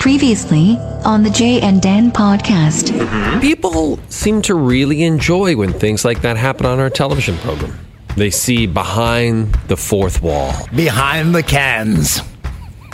[0.00, 2.90] Previously on the Jay and Dan podcast.
[2.90, 3.40] Mm-hmm.
[3.40, 7.76] People seem to really enjoy when things like that happen on our television program.
[8.16, 10.52] They see behind the fourth wall.
[10.74, 12.20] Behind the cans.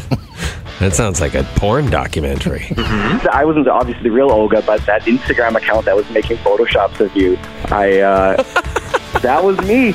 [0.79, 2.59] That sounds like a porn documentary.
[2.61, 3.27] Mm-hmm.
[3.32, 7.16] I wasn't obviously the real Olga, but that Instagram account that was making photoshops of
[7.16, 7.38] you,
[7.71, 8.43] I uh,
[9.21, 9.89] that was me.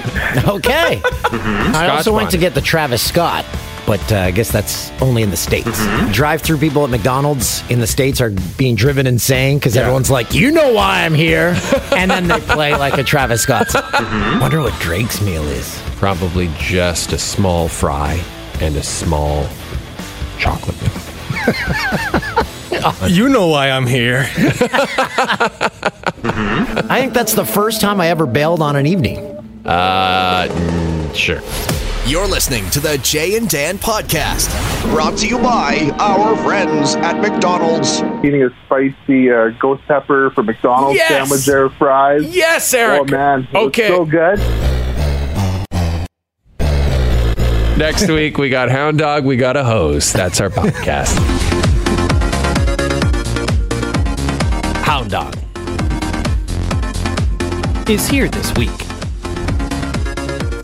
[0.48, 1.00] Okay.
[1.02, 1.74] Mm-hmm.
[1.74, 2.30] I also went bonnet.
[2.30, 3.44] to get the Travis Scott,
[3.88, 5.82] but uh, I guess that's only in the States.
[6.12, 10.34] Drive through people at McDonald's in the States are being driven insane because everyone's like,
[10.34, 11.58] you know why I'm here.
[11.96, 13.70] and then they play like a Travis Scott.
[13.70, 13.82] song.
[14.40, 15.80] Wonder what Drake's meal is.
[15.96, 18.22] Probably just a small fry
[18.60, 19.48] and a small
[20.38, 22.44] chocolate milk.
[23.08, 24.30] You know why I'm here.
[26.22, 29.18] I think that's the first time I ever bailed on an evening.
[29.66, 30.46] Uh,
[31.12, 31.40] sure.
[32.08, 34.48] You're listening to the Jay and Dan podcast,
[34.90, 38.00] brought to you by our friends at McDonald's.
[38.24, 41.08] eating a spicy uh, ghost pepper for McDonald's Yes!
[41.28, 42.34] sandwich there, fries.
[42.34, 43.00] Yes, Eric.
[43.02, 43.88] Oh man, it was Okay.
[43.88, 44.38] so good.
[47.78, 50.10] Next week we got Hound Dog, we got a hose.
[50.10, 51.14] That's our podcast.
[54.82, 55.36] Hound Dog
[57.90, 58.70] is here this week.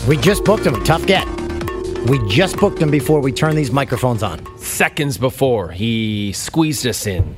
[0.06, 0.84] We just booked him.
[0.84, 1.26] Tough get.
[2.08, 4.44] We just booked him before we turn these microphones on.
[4.58, 7.34] Seconds before he squeezed us in.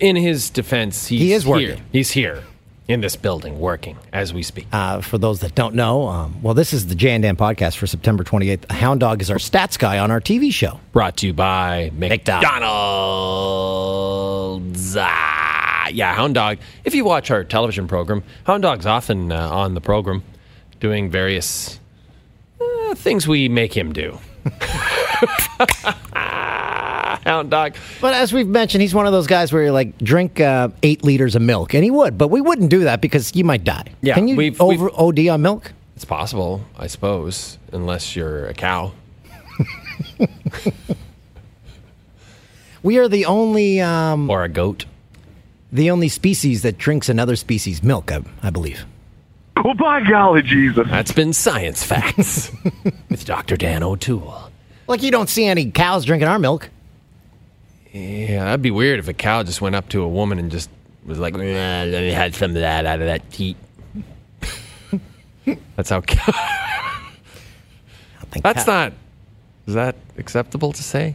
[0.00, 1.66] In his defense, he's He is working.
[1.66, 1.78] Here.
[1.90, 2.44] He's here
[2.86, 4.68] in this building working as we speak.
[4.72, 7.76] Uh, for those that don't know, um, well, this is the Jay and Dan podcast
[7.76, 8.70] for September 28th.
[8.70, 10.78] Hound Dog is our stats guy on our TV show.
[10.92, 12.44] Brought to you by McDonald's.
[14.62, 14.96] McDonald's.
[14.96, 16.58] Ah, yeah, Hound Dog.
[16.84, 20.22] If you watch our television program, Hound Dog's often uh, on the program
[20.80, 21.78] doing various
[22.60, 24.18] uh, things we make him do.
[26.14, 27.74] Hound Dog.
[28.00, 31.02] But as we've mentioned, he's one of those guys where you're like, drink uh, eight
[31.04, 31.72] liters of milk.
[31.74, 33.84] And he would, but we wouldn't do that because you might die.
[34.02, 34.94] Yeah, Can you we've- over we've-
[35.26, 35.72] OD on milk?
[35.96, 38.92] It's possible, I suppose, unless you're a cow.
[42.82, 44.84] We are the only um, or a goat.
[45.72, 48.84] the only species that drinks another species' milk, I, I believe.
[49.56, 50.86] Oh by golly, Jesus!
[50.90, 52.50] That's been Science Facts
[53.10, 53.56] with Dr.
[53.56, 54.50] Dan O'Toole.
[54.88, 56.70] Like you don't see any cows drinking our milk.
[57.92, 60.68] Yeah, that'd be weird if a cow just went up to a woman and just
[61.06, 63.56] was like, "Nah, let me have some of that out of that teat.
[65.76, 66.00] That's how.
[66.00, 66.32] Cow-
[68.42, 68.92] That's cow- not.
[69.66, 71.14] Is that acceptable to say?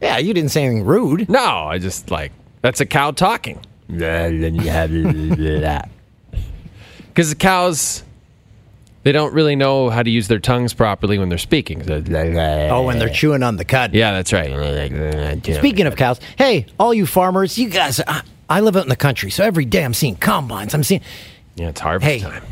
[0.00, 1.28] Yeah, you didn't say anything rude.
[1.28, 3.60] No, I just like that's a cow talking.
[7.18, 8.04] Because the cows,
[9.02, 11.82] they don't really know how to use their tongues properly when they're speaking.
[11.90, 13.92] Oh, when they're chewing on the cud.
[13.92, 15.42] Yeah, that's right.
[15.56, 18.94] Speaking of cows, hey, all you farmers, you guys, I, I live out in the
[18.94, 20.74] country, so every day I'm seeing combines.
[20.74, 21.00] I'm seeing
[21.56, 22.20] yeah, it's harvest Hey.
[22.20, 22.44] time.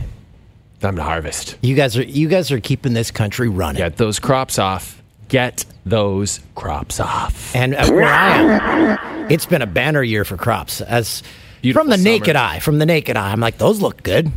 [0.81, 1.59] Time to harvest.
[1.63, 3.79] you guys are you guys are keeping this country running.
[3.79, 5.01] Get those crops off.
[5.29, 7.55] Get those crops off.
[7.55, 10.81] And uh, where I am, it's been a banner year for crops.
[10.81, 11.23] As
[11.63, 14.33] Beautiful from the naked eye, from the naked eye, I'm like, those look good.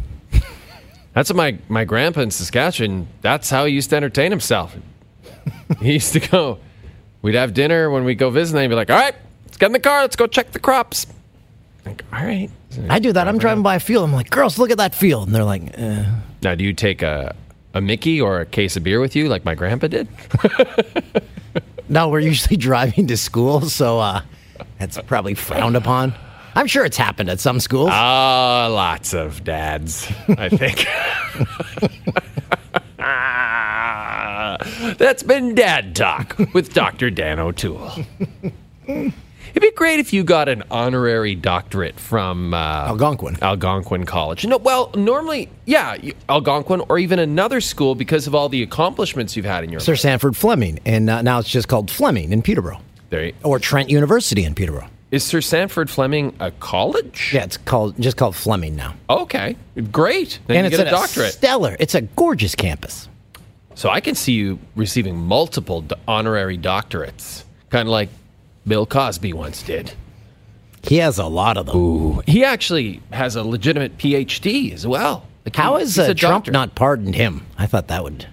[1.14, 4.76] That's what my, my grandpa in Saskatchewan, that's how he used to entertain himself.
[5.80, 6.60] he used to go,
[7.22, 9.16] we'd have dinner when we go visit, and he'd be like, all right,
[9.46, 11.08] let's get in the car, let's go check the crops.
[11.86, 12.50] Like, all right.
[12.88, 13.28] I do that.
[13.28, 14.04] I'm driving by a field.
[14.04, 16.06] I'm like, girls, look at that field, and they're like, eh.
[16.44, 17.36] Now, do you take a,
[17.74, 20.08] a Mickey or a case of beer with you like my grandpa did?
[21.90, 24.22] no, we're usually driving to school, so uh,
[24.78, 26.14] that's probably frowned upon.
[26.56, 27.90] I'm sure it's happened at some schools.
[27.92, 30.86] Ah, lots of dads, I think.
[34.98, 37.10] That's been Dad Talk with Dr.
[37.10, 37.92] Dan O'Toole.
[38.88, 39.14] It'd
[39.62, 43.38] be great if you got an honorary doctorate from uh, Algonquin.
[43.42, 44.46] Algonquin College.
[44.46, 49.36] No, well, normally, yeah, you- Algonquin or even another school because of all the accomplishments
[49.36, 50.02] you've had in your Sir life.
[50.02, 52.80] Sandford Fleming, and uh, now it's just called Fleming in Peterborough,
[53.10, 54.90] There you- or Trent University in Peterborough.
[55.12, 57.32] Is Sir Sandford Fleming a college?
[57.34, 59.56] Yeah, it's called just called Fleming now, Okay,
[59.92, 60.40] great.
[60.48, 61.34] Then and you it's get a at doctorate.
[61.34, 61.76] stellar.
[61.80, 63.08] It's a gorgeous campus.
[63.74, 68.10] So I can see you receiving multiple honorary doctorates, kind of like
[68.68, 69.94] Bill Cosby once did.
[70.84, 71.76] He has a lot of them.
[71.78, 75.26] Ooh, he actually has a legitimate PhD as well.
[75.46, 76.52] Like How he- he's uh, Trump doctor.
[76.52, 77.46] not pardoned him?
[77.58, 78.28] I thought that would.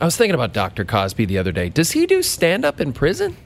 [0.00, 0.84] I was thinking about Dr.
[0.84, 1.68] Cosby the other day.
[1.68, 3.36] Does he do stand up in prison?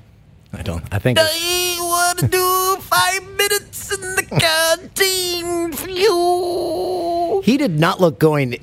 [0.52, 0.84] I don't.
[0.92, 1.18] I think.
[1.18, 7.40] I want to do five minutes in the canteen for you.
[7.42, 8.56] He did not look going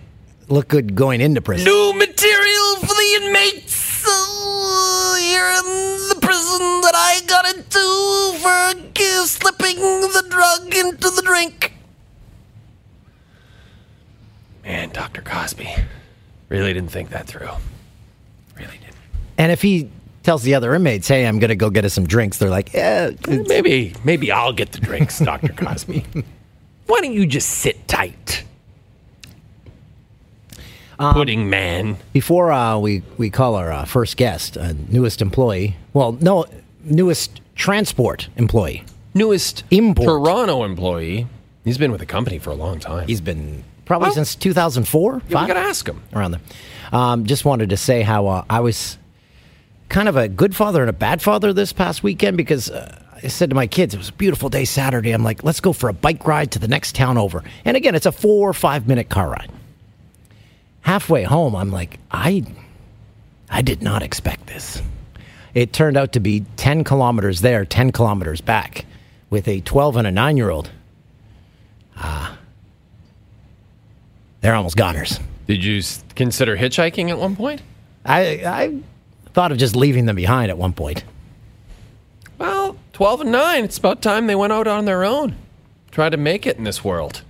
[0.49, 1.65] look good going into prison.
[1.65, 8.49] New material for the inmates uh, here in the prison that I got into for
[8.49, 11.73] uh, slipping the drug into the drink.
[14.63, 15.21] Man, Dr.
[15.21, 15.73] Cosby
[16.49, 17.49] really didn't think that through.
[19.39, 19.89] And if he
[20.21, 22.73] tells the other inmates, "Hey, I'm going to go get us some drinks," they're like,
[22.73, 25.53] "Yeah, Maybe, maybe I'll get the drinks, Dr.
[25.53, 26.05] Cosby.
[26.87, 28.43] Why don't you just sit tight?
[30.97, 31.97] Pudding man.
[32.11, 35.77] Before uh, we we call our uh, first guest, uh, newest employee.
[35.93, 36.45] Well, no,
[36.83, 38.83] newest transport employee.
[39.13, 40.07] Newest Import.
[40.07, 41.25] Toronto employee.
[41.63, 43.07] He's been with the company for a long time.
[43.07, 45.13] He's been probably Well, since 2004.
[45.13, 45.47] yeah, we five?
[45.47, 46.03] gotta ask him.
[46.13, 46.41] around there.
[46.91, 48.97] Um, just wanted to say how uh, I was
[49.89, 53.27] kind of a good father and a bad father this past weekend because uh, I
[53.27, 55.11] said to my kids, it was a beautiful day Saturday.
[55.11, 57.43] I'm like, let's go for a bike ride to the next town over.
[57.65, 59.51] And again, it's a four or five minute car ride.
[60.81, 62.45] Halfway home, I'm like, I,
[63.49, 64.81] I did not expect this.
[65.53, 68.85] It turned out to be 10 kilometers there, 10 kilometers back
[69.29, 70.69] with a 12 and a 9 year old.
[71.97, 72.37] Ah,
[74.41, 75.19] they're almost goners.
[75.47, 75.81] Did you
[76.15, 77.61] consider hitchhiking at one point?
[78.05, 78.79] I I
[79.39, 81.05] thought of just leaving them behind at one point.
[82.39, 83.63] Well, 12 and 9.
[83.63, 85.33] It's about time they went out on their own.
[85.91, 87.21] Try to make it in this world.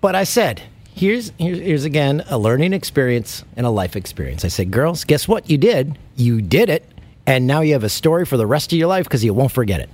[0.00, 0.60] But I said,
[0.92, 4.44] here's here's, here's again a learning experience and a life experience.
[4.44, 5.96] I said, girls, guess what you did?
[6.16, 6.84] You did it,
[7.24, 9.52] and now you have a story for the rest of your life because you won't
[9.52, 9.90] forget it.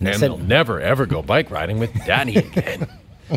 [0.00, 2.88] And I And said, they'll never, ever go bike riding with daddy again.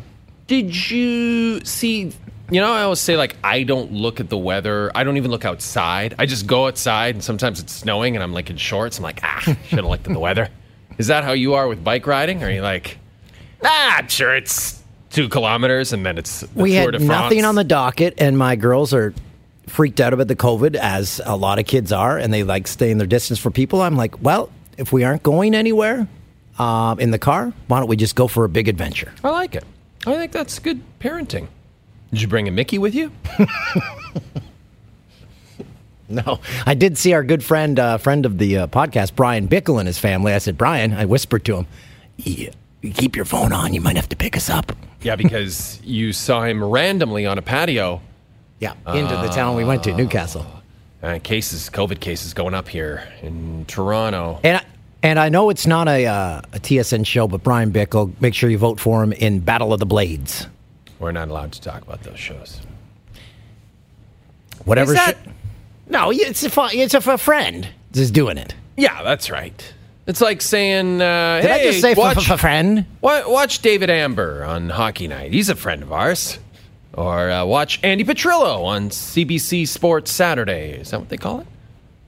[0.48, 2.12] Did you see?
[2.51, 4.91] You know, I always say, like, I don't look at the weather.
[4.95, 6.15] I don't even look outside.
[6.17, 8.97] I just go outside, and sometimes it's snowing, and I'm like in shorts.
[8.97, 10.49] I'm like, ah, should have looked at the weather.
[10.97, 12.43] Is that how you are with bike riding?
[12.43, 12.97] Or are you like,
[13.63, 14.81] ah, sure, it's
[15.11, 18.55] two kilometers, and then it's the we Tour had nothing on the docket, and my
[18.55, 19.13] girls are
[19.67, 22.97] freaked out about the COVID, as a lot of kids are, and they like staying
[22.97, 23.81] their distance for people.
[23.81, 26.07] I'm like, well, if we aren't going anywhere
[26.57, 29.11] um, in the car, why don't we just go for a big adventure?
[29.23, 29.65] I like it.
[30.07, 31.47] I think that's good parenting.
[32.11, 33.11] Did you bring a Mickey with you?
[36.09, 39.77] No, I did see our good friend, uh, friend of the uh, podcast, Bryan Bickell
[39.77, 40.33] and his family.
[40.33, 41.67] I said, Brian, I whispered to him,
[42.17, 42.50] "Yeah,
[42.81, 43.75] keep your phone on.
[43.75, 44.71] You might have to pick us up.
[45.01, 48.01] Yeah, because you saw him randomly on a patio.
[48.59, 50.45] Yeah, into the town we went to, Newcastle.
[51.01, 54.39] Uh, cases, COVID cases going up here in Toronto.
[54.44, 54.65] And I,
[55.01, 58.50] and I know it's not a, uh, a TSN show, but Bryan Bickell, make sure
[58.50, 60.47] you vote for him in Battle of the Blades.
[60.99, 62.59] We're not allowed to talk about those shows.
[64.65, 64.91] Whatever.
[64.91, 65.29] Is that- sh-
[65.89, 68.53] no, it's a it's a, f- friend is doing it.
[68.77, 69.73] Yeah, that's right.
[70.05, 72.85] It's like saying, uh, Did "Hey, I just say watch, f- f- friend?
[73.01, 75.31] watch David Amber on Hockey Night.
[75.33, 76.37] He's a friend of ours."
[76.93, 80.71] Or uh, watch Andy Petrillo on CBC Sports Saturday.
[80.71, 81.47] Is that what they call it?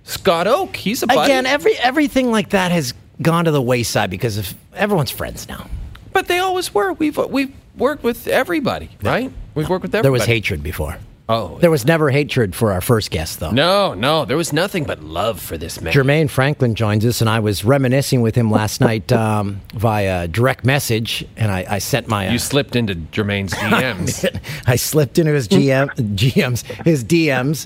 [0.03, 0.75] Scott Oake.
[0.75, 1.31] He's a buddy.
[1.31, 5.67] Again, every everything like that has gone to the wayside because of everyone's friends now.
[6.11, 6.93] but they always were.
[6.93, 9.31] We've we've worked with everybody, right?
[9.55, 10.03] We've worked with everybody.
[10.03, 10.97] There was hatred before.
[11.29, 13.51] Oh, There was never hatred for our first guest, though.
[13.51, 14.25] no, no.
[14.25, 15.93] There was nothing but love for this man.
[15.93, 20.65] Jermain Franklin joins us, and I was reminiscing with him last night um, via direct
[20.65, 22.27] message, and I, I sent my.
[22.27, 24.41] Uh, You slipped into Jermain's DMs.
[24.67, 27.65] I slipped into his GM, GMs, his DMs,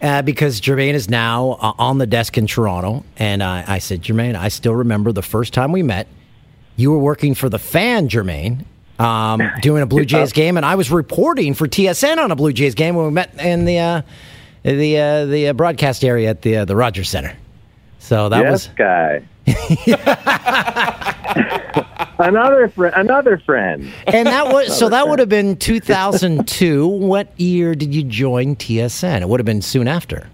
[0.00, 4.02] uh, because Jermain is now uh, on the desk in Toronto, and I, I said,
[4.02, 6.06] Jermain, I still remember the first time we met.
[6.76, 8.66] You were working for the fan, Jermain,
[9.00, 12.52] um, doing a Blue Jays game, and I was reporting for TSN on a Blue
[12.52, 14.02] Jays game when we met in the uh,
[14.62, 17.34] the uh, the uh, broadcast area at the uh, the Rogers Center.
[17.98, 19.22] So that yes, was guy.
[22.18, 22.94] another friend.
[22.96, 23.92] Another friend.
[24.06, 26.86] and that was so that would have been 2002.
[26.86, 29.22] what year did you join TSN?
[29.22, 30.28] It would have been soon after.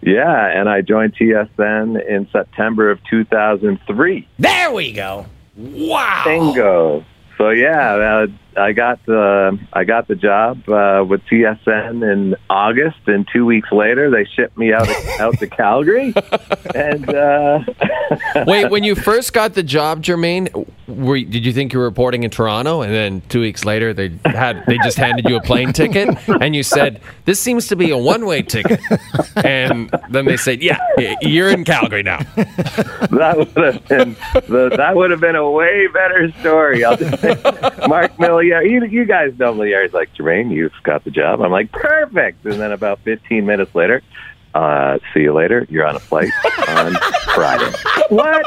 [0.00, 4.28] Yeah, and I joined TSN in September of 2003.
[4.38, 5.26] There we go.
[5.56, 6.22] Wow.
[6.24, 7.04] Bingo.
[7.38, 8.26] So yeah, uh,
[8.58, 13.70] I got the I got the job uh, with TSN in August, and two weeks
[13.72, 14.88] later they shipped me out
[15.20, 16.14] out to Calgary.
[16.74, 17.60] And uh,
[18.46, 22.24] Wait, when you first got the job, Jermain, were, did you think you were reporting
[22.24, 25.72] in Toronto, and then two weeks later they had they just handed you a plane
[25.72, 26.08] ticket,
[26.40, 28.80] and you said this seems to be a one way ticket,
[29.36, 30.78] and then they said, yeah,
[31.22, 32.18] you're in Calgary now.
[32.36, 36.84] that would have been the, that would have been a way better story.
[36.84, 37.22] I'll just
[38.48, 39.84] say, Mark Milliere, you, you guys know Milliere.
[39.84, 41.40] He's like Jermain, you've got the job.
[41.40, 44.02] I'm like perfect, and then about 15 minutes later.
[44.54, 45.66] Uh, see you later.
[45.68, 46.30] You're on a flight
[46.68, 46.94] on
[47.34, 47.70] Friday.
[48.08, 48.44] What?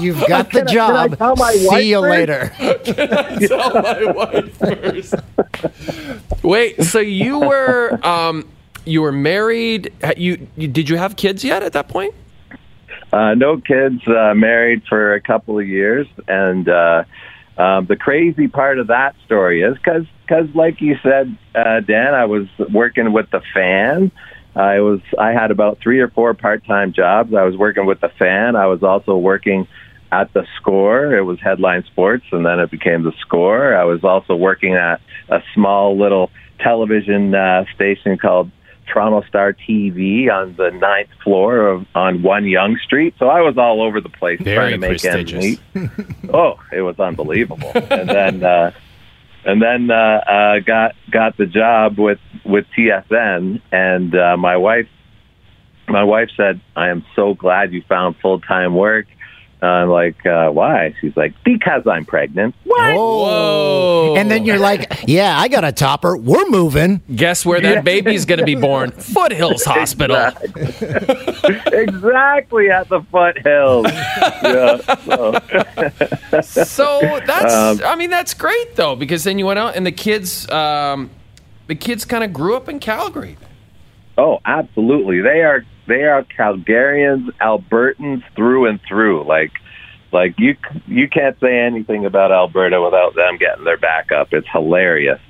[0.00, 1.18] You've got the Can I- can I job.
[1.18, 2.10] tell my See wife you first?
[2.10, 2.52] later.
[3.48, 5.14] Tell my wife first.
[6.44, 8.48] Wait, so you were um,
[8.84, 9.92] you were married?
[10.16, 12.14] You, you did you have kids yet at that point?
[13.12, 17.04] Uh, no kids, uh, married for a couple of years, and uh,
[17.58, 22.14] um, the crazy part of that story is because, cause like you said, uh, Dan,
[22.14, 24.12] I was working with the fan.
[24.54, 27.34] I was, I had about three or four part-time jobs.
[27.34, 28.56] I was working with the fan.
[28.56, 29.66] I was also working
[30.12, 31.16] at the Score.
[31.16, 33.74] It was Headline Sports, and then it became the Score.
[33.74, 38.50] I was also working at a small little television uh, station called
[38.86, 43.14] Toronto Star TV on the ninth floor of on One Yonge Street.
[43.18, 45.60] So I was all over the place Very trying to make ends meet.
[46.32, 47.70] oh, it was unbelievable.
[47.74, 48.70] and then uh,
[49.44, 54.88] and then uh, uh, got got the job with with TSN, and uh, my wife
[55.88, 59.06] my wife said, "I am so glad you found full time work."
[59.66, 62.94] I'm like, uh, "Why?" She's like, "Because I'm pregnant." What?
[62.94, 64.14] Whoa.
[64.16, 66.16] And then you're like, yeah, I got a topper.
[66.16, 67.00] We're moving.
[67.14, 68.90] Guess where that baby's going to be born?
[68.96, 70.16] Foothills Hospital.
[71.72, 73.86] exactly at the foothills.
[74.42, 76.40] yeah.
[76.40, 76.64] So.
[76.64, 79.92] So that's Um, I mean that's great though because then you went out and the
[79.92, 81.10] kids um,
[81.66, 83.36] the kids kind of grew up in Calgary.
[84.18, 85.20] Oh, absolutely.
[85.20, 89.24] They are they are Calgarians, Albertans through and through.
[89.24, 89.52] Like
[90.12, 94.28] like you you can't say anything about Alberta without them getting their back up.
[94.32, 95.20] It's hilarious.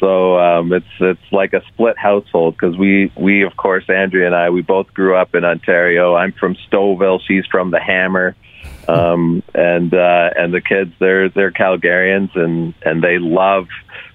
[0.00, 4.34] So um, it's it's like a split household because we we of course Andrea and
[4.34, 6.14] I we both grew up in Ontario.
[6.14, 7.20] I'm from Stouffville.
[7.26, 8.36] She's from the Hammer.
[8.88, 13.66] Um, and uh, and the kids they're they're Calgarians and and they love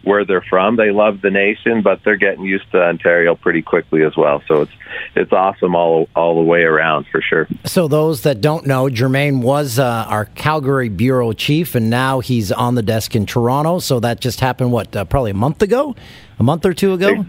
[0.04, 0.76] where they're from.
[0.76, 4.42] They love the nation, but they're getting used to Ontario pretty quickly as well.
[4.48, 4.72] So it's
[5.16, 7.48] it's awesome all all the way around for sure.
[7.66, 12.52] So, those that don't know, Jermain was uh, our Calgary bureau chief, and now he's
[12.52, 13.80] on the desk in Toronto.
[13.80, 15.96] So, that just happened, what, uh, probably a month ago?
[16.40, 17.26] A month or two ago?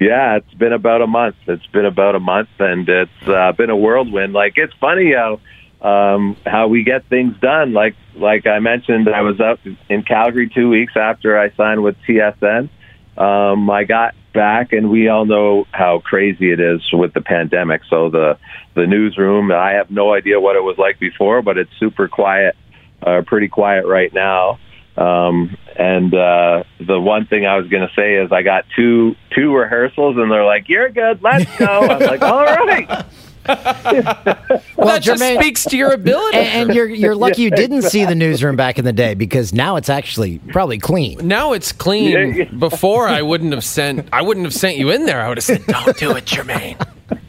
[0.00, 1.36] Yeah, it's been about a month.
[1.46, 4.32] It's been about a month, and it's uh, been a whirlwind.
[4.32, 5.40] Like it's funny how
[5.80, 7.72] um, how we get things done.
[7.72, 11.96] Like like I mentioned, I was up in Calgary two weeks after I signed with
[12.08, 12.68] TSN.
[13.16, 17.82] Um, I got back, and we all know how crazy it is with the pandemic.
[17.88, 18.38] So the
[18.74, 22.56] the newsroom, I have no idea what it was like before, but it's super quiet,
[23.04, 24.58] uh, pretty quiet right now.
[24.96, 29.14] Um, and uh, the one thing I was going to say is I got two
[29.34, 33.04] two rehearsals, and they're like, "You're good, let's go." I'm like, "All right."
[33.48, 36.38] Well, that just Jermain- speaks to your ability.
[36.38, 39.52] And, and you're you're lucky you didn't see the newsroom back in the day because
[39.52, 41.26] now it's actually probably clean.
[41.26, 42.10] now it's clean.
[42.10, 42.44] Yeah, yeah.
[42.44, 45.20] Before I wouldn't have sent I wouldn't have sent you in there.
[45.20, 46.76] I would have said, "Don't do it, Jermain.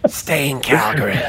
[0.07, 1.19] Stay in Calgary."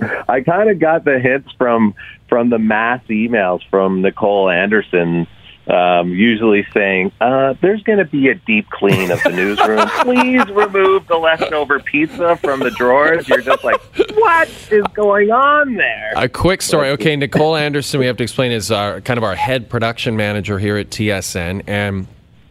[0.28, 1.94] I kind of got the hints from
[2.28, 5.26] from the mass emails from Nicole Anderson,
[5.68, 9.88] um, usually saying, uh, "There's going to be a deep clean of the newsroom.
[10.02, 13.80] Please remove the leftover pizza from the drawers." You're just like,
[14.24, 16.88] "What is going on there?" A quick story.
[16.90, 20.58] Okay, Nicole Anderson, we have to explain, is our, kind of our head production manager
[20.58, 21.62] here at TSN.
[21.66, 22.06] And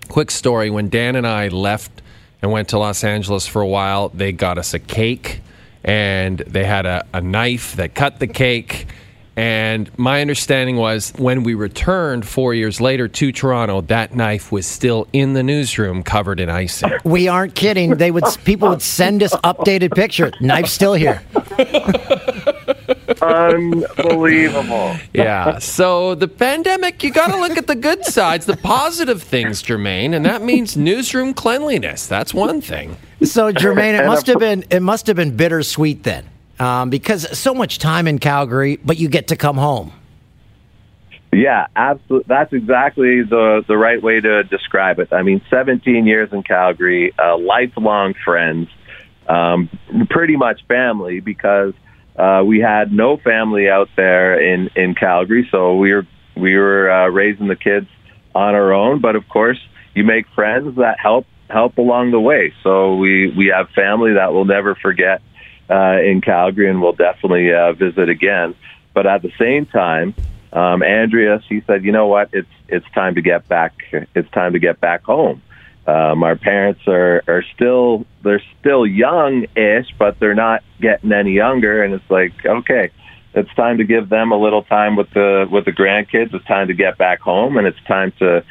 [0.07, 2.03] quick story when Dan and I left
[2.43, 5.41] and went to Los Angeles for a while, they got us a cake
[5.83, 8.87] and they had a, a knife that cut the cake.
[9.35, 14.67] And my understanding was when we returned four years later to Toronto, that knife was
[14.67, 16.91] still in the newsroom covered in icing.
[17.03, 17.95] We aren't kidding.
[17.95, 20.31] They would people would send us updated picture.
[20.39, 21.23] Knife's still here.
[23.21, 24.97] Unbelievable.
[25.13, 25.59] Yeah.
[25.59, 30.13] So the pandemic, you got to look at the good sides, the positive things, Jermain,
[30.13, 32.05] and that means newsroom cleanliness.
[32.07, 32.97] That's one thing.
[33.23, 36.25] So Jermain, it must have been it must have been bittersweet then,
[36.63, 39.91] um, because so much time in Calgary, but you get to come home.
[41.33, 42.25] Yeah, absolutely.
[42.27, 45.11] That's exactly the the right way to describe it.
[45.11, 48.69] I mean, 17 years in Calgary, uh, lifelong friends,
[49.27, 49.69] um,
[50.09, 51.73] pretty much family because
[52.15, 56.89] uh, we had no family out there in in Calgary, so we were we were
[56.89, 57.87] uh, raising the kids
[58.35, 59.01] on our own.
[59.01, 59.59] But of course,
[59.95, 62.53] you make friends that help help along the way.
[62.61, 65.21] So we we have family that we'll never forget
[65.69, 68.55] uh, in Calgary, and we'll definitely uh, visit again.
[68.93, 70.13] But at the same time,
[70.51, 72.29] um, Andrea, she said, "You know what?
[72.33, 73.73] It's it's time to get back.
[73.91, 75.41] It's time to get back home.
[75.85, 81.83] Um, our parents are are still they're still young-ish, but they're not getting any younger.
[81.83, 82.91] And it's like, okay,
[83.33, 86.33] it's time to give them a little time with the with the grandkids.
[86.33, 88.43] It's time to get back home, and it's time to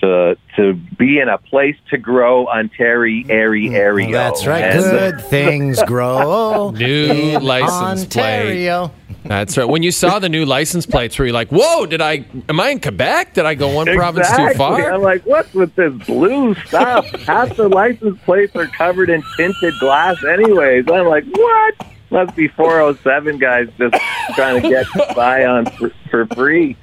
[0.00, 4.10] to to be in a place to grow Ontario, airy, airy.
[4.10, 4.64] That's right.
[4.64, 6.70] And, uh, Good things grow.
[6.76, 8.90] New in license plate.
[9.24, 9.64] That's right.
[9.68, 11.86] When you saw the new license plates, were you like, "Whoa!
[11.86, 12.24] Did I?
[12.48, 13.34] Am I in Quebec?
[13.34, 17.06] Did I go one province too far?" I'm like, what's with this blue stuff?
[17.26, 20.84] Half the license plates are covered in tinted glass, anyways.
[20.88, 21.74] I'm like, what?
[22.10, 23.96] Must be 407 guys just
[24.34, 24.86] trying to get
[25.16, 26.76] by on for, for free.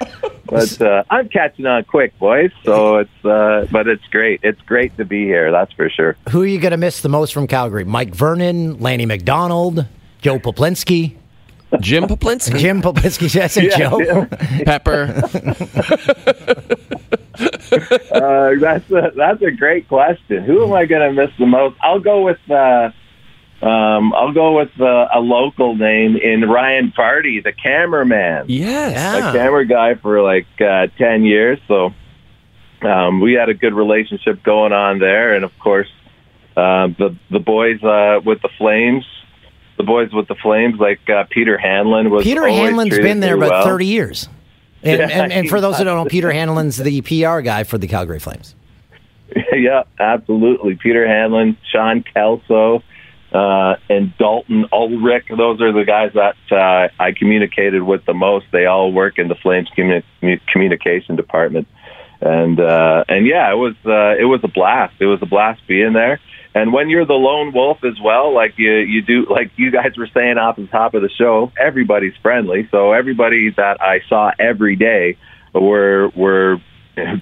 [0.46, 2.52] But uh, I'm catching on quick, boys.
[2.64, 4.42] So it's, uh, but it's great.
[4.44, 5.52] It's great to be here.
[5.52, 6.18] That's for sure.
[6.30, 7.86] Who are you going to miss the most from Calgary?
[7.86, 9.86] Mike Vernon, Lanny McDonald,
[10.22, 11.16] Joe Peplinski,
[11.80, 13.32] Jim Peplinski, Jim Peplinski.
[13.32, 14.00] Did I say Joe?
[14.00, 14.64] Yeah.
[14.66, 15.22] Pepper.
[18.12, 20.44] Uh, that's a, that's a great question.
[20.44, 21.76] Who am I going to miss the most?
[21.82, 22.92] I'll go with uh,
[23.64, 28.48] um, I'll go with uh, a local name in Ryan Farty, the cameraman.
[28.50, 28.92] Yes.
[28.92, 29.30] Yeah.
[29.30, 31.60] a camera guy for like uh, 10 years.
[31.70, 31.94] So
[32.82, 35.34] um, we had a good relationship going on there.
[35.34, 35.88] And of course,
[36.58, 39.06] uh, the, the boys uh, with the Flames,
[39.78, 42.26] the boys with the Flames, like uh, Peter Hanlon was.
[42.26, 43.66] Peter Hanlon's been there me about well.
[43.66, 44.30] 30 years.
[44.84, 46.10] And, Yeah, and, and for those who don't know.
[46.10, 48.56] Peter Hanlon's the PR guy for the Calgary Flames.
[49.54, 50.76] yeah, absolutely.
[50.76, 52.84] Peter Hanlon, Sean Kelso,
[53.34, 55.26] uh, and Dalton Ulrich.
[55.30, 58.46] Those are the guys that uh, I communicated with the most.
[58.52, 60.04] They all work in the Flames commu-
[60.48, 61.68] communication department,
[62.22, 64.96] and uh, and yeah, it was uh, it was a blast.
[65.00, 66.20] It was a blast being there.
[66.56, 69.98] And when you're the lone wolf as well, like you you do, like you guys
[69.98, 72.68] were saying off the top of the show, everybody's friendly.
[72.70, 75.18] So everybody that I saw every day
[75.54, 76.62] were were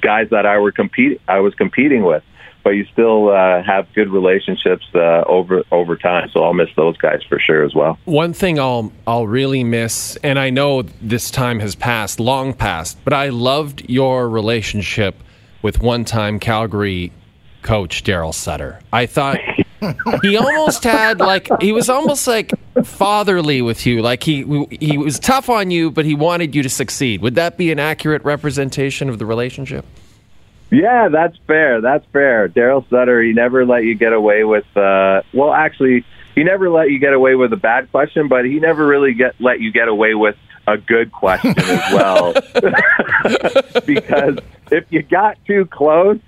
[0.01, 2.23] guys that I were compete I was competing with,
[2.63, 6.29] but you still uh, have good relationships uh, over over time.
[6.33, 7.97] So I'll miss those guys for sure as well.
[8.05, 12.97] One thing I'll I'll really miss, and I know this time has passed, long past,
[13.03, 15.15] but I loved your relationship
[15.61, 17.11] with one-time Calgary
[17.61, 18.79] coach Darryl Sutter.
[18.91, 19.39] I thought
[20.21, 22.51] he almost had like he was almost like
[22.83, 24.01] fatherly with you.
[24.01, 27.21] Like he he was tough on you, but he wanted you to succeed.
[27.21, 29.85] Would that be an accurate representation of the relationship?
[30.71, 31.81] Yeah, that's fair.
[31.81, 32.47] That's fair.
[32.47, 34.65] Darryl Sutter, he never let you get away with.
[34.75, 38.59] Uh, well, actually, he never let you get away with a bad question, but he
[38.59, 42.33] never really get let you get away with a good question as well.
[43.85, 44.39] because
[44.71, 46.19] if you got too close,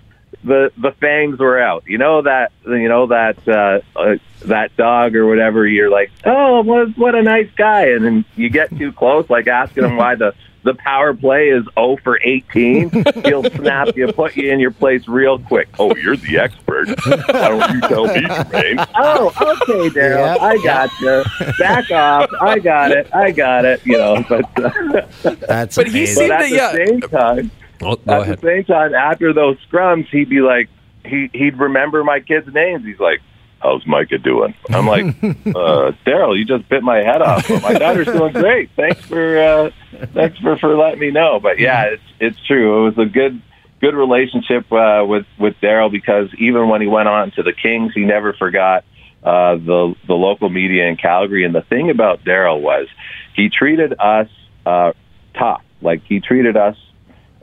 [0.43, 1.85] the the fangs were out.
[1.87, 4.15] You know that you know that uh, uh,
[4.45, 5.65] that dog or whatever.
[5.65, 9.47] You're like, oh, what what a nice guy, and then you get too close, like
[9.47, 12.89] asking him why the the power play is 0 for 18.
[13.25, 15.67] He'll snap you, put you in your place real quick.
[15.79, 16.87] Oh, you're the expert.
[17.05, 18.87] Why don't you tell me, Jermain?
[18.95, 20.35] Oh, okay, Darryl.
[20.35, 21.23] Yeah, I got you.
[21.59, 22.29] Back off.
[22.41, 23.13] I got it.
[23.13, 23.85] I got it.
[23.85, 26.71] You know, but uh, That's But he seemed but at to- the yeah.
[26.71, 28.39] same time, Oh, go at ahead.
[28.39, 30.69] the same time, after those scrums, he'd be like,
[31.05, 32.85] he he'd remember my kids' names.
[32.85, 33.19] He's like,
[33.63, 37.47] "How's Micah doing?" I'm like, uh, "Darryl, you just bit my head off.
[37.47, 38.69] But my daughter's doing great.
[38.75, 39.71] Thanks for uh,
[40.13, 42.81] thanks for for letting me know." But yeah, it's it's true.
[42.87, 43.41] It was a good
[43.81, 47.93] good relationship uh, with with Darryl because even when he went on to the Kings,
[47.93, 48.85] he never forgot
[49.23, 51.45] uh, the the local media in Calgary.
[51.45, 52.87] And the thing about Darryl was
[53.35, 54.29] he treated us
[54.65, 54.93] uh,
[55.37, 55.63] tough.
[55.81, 56.77] Like he treated us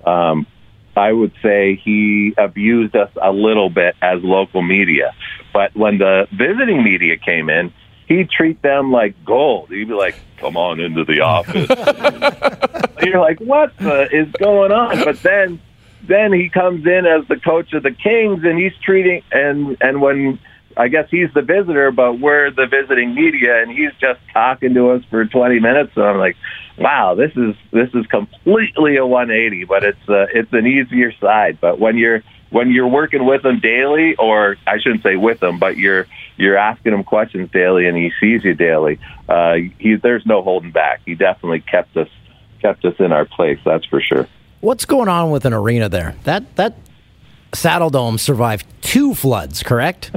[0.04, 0.46] um,
[0.96, 5.14] I would say he abused us a little bit as local media.
[5.52, 7.72] But when the visiting media came in,
[8.06, 9.70] he'd treat them like gold.
[9.70, 11.68] He'd be like, come on into the office.
[13.02, 15.04] You're like, what the is going on?
[15.04, 15.60] But then,
[16.06, 20.00] then he comes in as the coach of the Kings, and he's treating and and
[20.00, 20.38] when
[20.76, 24.90] I guess he's the visitor, but we're the visiting media, and he's just talking to
[24.90, 25.92] us for 20 minutes.
[25.96, 26.36] And I'm like,
[26.80, 31.58] wow, this is this is completely a 180, but it's uh, it's an easier side.
[31.60, 35.58] But when you're when you're working with him daily, or I shouldn't say with him,
[35.58, 38.98] but you're you're asking him questions daily, and he sees you daily.
[39.28, 41.02] Uh, he there's no holding back.
[41.04, 42.08] He definitely kept us
[42.60, 43.58] kept us in our place.
[43.64, 44.26] That's for sure.
[44.60, 46.16] What's going on with an arena there?
[46.24, 46.76] That that
[47.52, 50.12] Saddledome survived two floods, correct?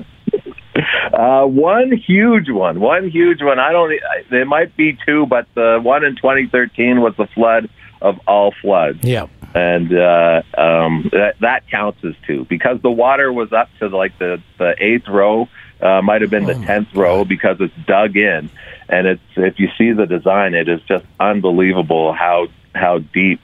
[1.11, 3.59] Uh, one huge one, one huge one.
[3.59, 3.93] I don't.
[4.29, 7.69] There might be two, but the one in 2013 was the flood
[8.01, 8.99] of all floods.
[9.03, 9.27] Yeah.
[9.53, 14.17] and uh, um, that, that counts as two because the water was up to like
[14.17, 15.47] the the eighth row,
[15.81, 18.49] uh, might have been the tenth row because it's dug in,
[18.89, 23.41] and it's if you see the design, it is just unbelievable how how deep.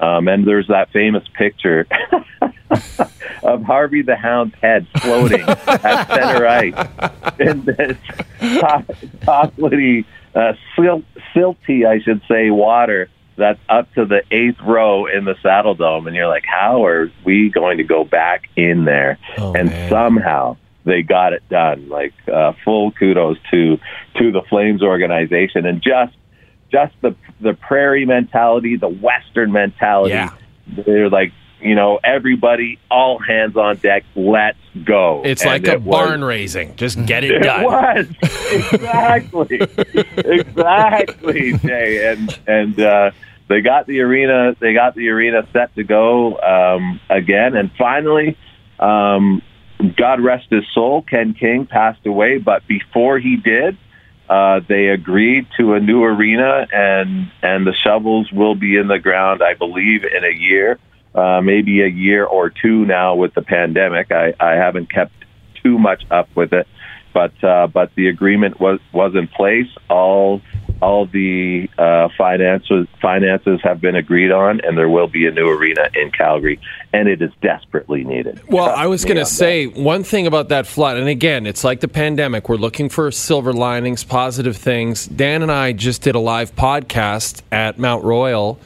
[0.00, 1.86] Um, and there's that famous picture
[3.42, 6.88] of Harvey the Hound's head floating at center ice
[7.38, 7.96] in this
[8.40, 15.24] chocolatey, uh, sil- silty, I should say, water that's up to the eighth row in
[15.24, 19.18] the Saddledome, and you're like, how are we going to go back in there?
[19.38, 19.88] Oh, and man.
[19.88, 21.88] somehow they got it done.
[21.88, 23.78] Like uh, full kudos to
[24.18, 26.14] to the Flames organization and just
[26.70, 30.14] just the the prairie mentality, the Western mentality.
[30.14, 30.30] Yeah.
[30.66, 34.04] They're like, you know, everybody, all hands on deck.
[34.14, 35.22] Let's go.
[35.24, 36.76] It's And like a was- barn raising.
[36.76, 37.64] Just get it it done.
[37.64, 38.06] was
[38.52, 39.60] exactly,
[40.16, 43.10] exactly, Jay, and and uh,
[43.48, 44.54] they got the arena.
[44.60, 48.36] They got the arena set to go um, again, and finally,
[48.78, 49.42] um,
[49.96, 52.38] God rest his soul, Ken King passed away.
[52.38, 53.76] But before he did,
[54.28, 58.98] uh, they agreed to a new arena, and and the shovels will be in the
[58.98, 60.78] ground, I believe, in a year,
[61.14, 64.12] uh, maybe a year or two now with the pandemic.
[64.12, 65.12] I, I haven't kept
[65.62, 66.68] too much up with it,
[67.14, 69.68] but uh, but the agreement was was in place.
[69.88, 70.42] All
[70.80, 75.48] all the uh, finances finances have been agreed on, and there will be a new
[75.48, 76.60] arena in Calgary,
[76.92, 78.40] and it is desperately needed.
[78.48, 79.30] Well, Trust I was going to on that.
[79.30, 82.48] say one thing about that flood, and again, it's like the pandemic.
[82.48, 85.06] We're looking for silver linings, positive things.
[85.06, 88.60] Dan and I just did a live podcast at Mount Royal,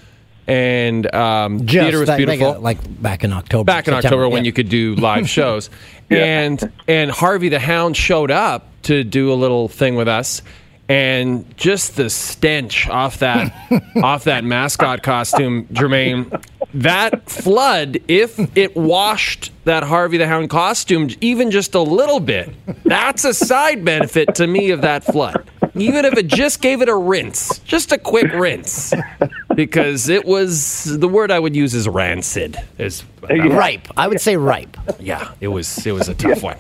[0.47, 2.61] and um, Just theater was I think, beautiful.
[2.61, 3.65] like back in October.
[3.65, 4.49] back in September, October when yeah.
[4.49, 5.71] you could do live shows.
[6.11, 10.43] And and Harvey the Hound showed up to do a little thing with us.
[10.89, 13.55] And just the stench off that
[14.03, 21.09] off that mascot costume, Jermain, that flood, if it washed that Harvey the Hound costume
[21.21, 25.49] even just a little bit, that's a side benefit to me of that flood.
[25.75, 28.93] Even if it just gave it a rinse, just a quick rinse,
[29.55, 32.57] because it was the word I would use is rancid.
[32.79, 33.89] Is ripe.
[33.97, 34.77] I would say ripe.
[35.01, 36.59] yeah, it was it was a tough one.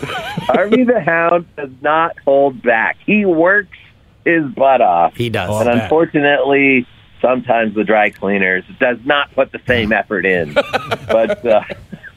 [0.00, 2.96] Harvey the Hound does not hold back.
[3.04, 3.76] He works
[4.24, 5.16] his butt off.
[5.16, 5.66] He does.
[5.66, 6.86] and unfortunately,
[7.20, 10.54] sometimes the dry cleaners does not put the same effort in.
[10.54, 11.62] but uh,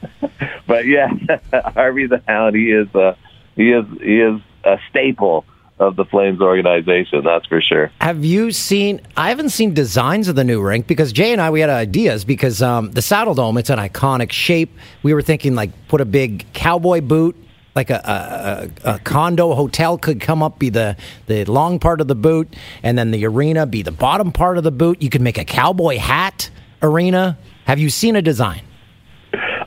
[0.66, 1.08] but yeah,
[1.52, 3.16] Harvey the Hound, he is a
[3.56, 5.44] he is he is a staple
[5.78, 7.24] of the Flames organization.
[7.24, 7.90] That's for sure.
[8.00, 9.00] Have you seen?
[9.16, 12.24] I haven't seen designs of the new rink because Jay and I we had ideas
[12.24, 14.76] because um, the Saddledome it's an iconic shape.
[15.02, 17.36] We were thinking like put a big cowboy boot,
[17.74, 22.00] like a, a, a, a condo hotel could come up be the the long part
[22.00, 25.02] of the boot, and then the arena be the bottom part of the boot.
[25.02, 26.50] You could make a cowboy hat
[26.82, 27.36] arena.
[27.64, 28.62] Have you seen a design?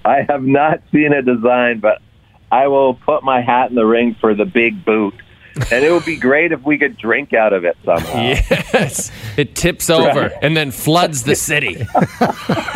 [0.05, 2.01] I have not seen a design, but
[2.49, 5.13] I will put my hat in the ring for the big boot.
[5.71, 8.21] And it would be great if we could drink out of it somehow.
[8.21, 11.85] Yes, it tips over and then floods the city.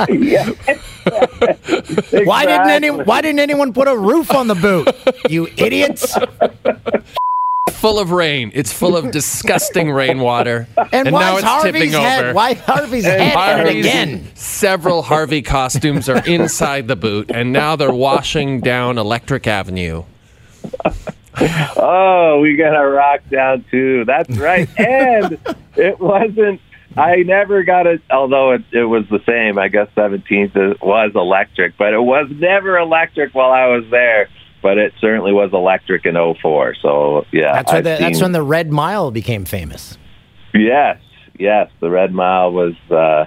[0.09, 0.49] Yeah.
[2.23, 4.87] Why didn't any, Why didn't anyone put a roof on the boot?
[5.29, 6.15] You idiots!
[7.69, 8.51] Full of rain.
[8.53, 10.67] It's full of disgusting rainwater.
[10.91, 12.23] And, why now it's Harvey's tipping head?
[12.25, 12.33] over.
[12.33, 14.27] Why Harvey's head Harvey's- again?
[14.35, 20.03] Several Harvey costumes are inside the boot, and now they're washing down Electric Avenue.
[21.83, 24.05] Oh, we got a rock down too.
[24.05, 24.69] That's right.
[24.77, 25.39] and
[25.75, 26.61] it wasn't.
[26.97, 28.01] I never got it.
[28.11, 29.57] Although it, it was the same.
[29.57, 34.29] I guess 17th was electric, but it was never electric while I was there.
[34.61, 36.75] But it certainly was electric in 04.
[36.81, 39.97] So yeah, That's when, the, that's when the Red Mile became famous.
[40.53, 40.99] Yes,
[41.39, 41.71] yes.
[41.79, 42.75] The Red Mile was.
[42.89, 43.25] Uh,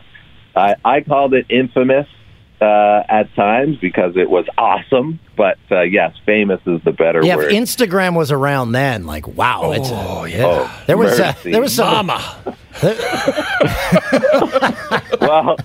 [0.55, 2.07] I I called it infamous
[2.65, 5.19] uh, at times because it was awesome.
[5.37, 7.53] But uh, yes, famous is the better Yeah, word.
[7.53, 10.45] if Instagram was around then, like wow, it's oh yeah.
[10.47, 12.57] Oh, there was uh, there was some Mama.
[15.21, 15.57] well,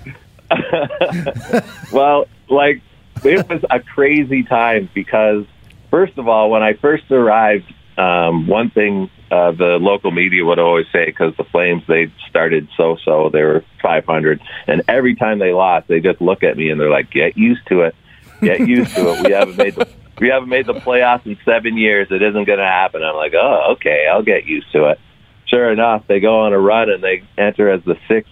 [1.92, 2.80] well, like
[3.24, 5.44] it was a crazy time because,
[5.90, 10.58] first of all, when I first arrived, um, one thing uh, the local media would
[10.58, 15.52] always say because the Flames they started so-so, they were 500, and every time they
[15.52, 17.94] lost, they just look at me and they're like, "Get used to it,
[18.42, 19.20] get used to it.
[19.26, 19.86] We haven't made the
[20.18, 22.08] we haven't made the playoffs in seven years.
[22.10, 24.98] It isn't going to happen." I'm like, "Oh, okay, I'll get used to it."
[25.46, 28.30] Sure enough, they go on a run and they enter as the sixth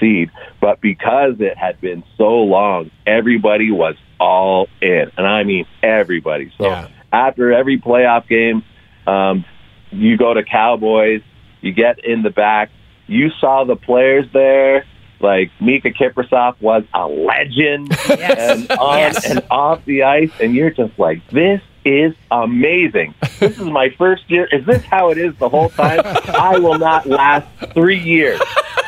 [0.00, 0.30] seed.
[0.60, 6.52] But because it had been so long, everybody was all in, and I mean everybody.
[6.58, 6.88] So Yeah.
[7.12, 8.62] after every playoff game,
[9.06, 9.44] um,
[9.90, 11.22] you go to Cowboys,
[11.60, 12.70] you get in the back.
[13.06, 14.86] You saw the players there.
[15.20, 19.30] Like Miikka Kiprusoff was a legend, and on Yes.
[19.30, 23.14] and off the ice, and you're just like, this is amazing.
[23.38, 24.48] This is my first year.
[24.50, 26.00] Is this how it is the whole time?
[26.04, 28.40] I will not last three years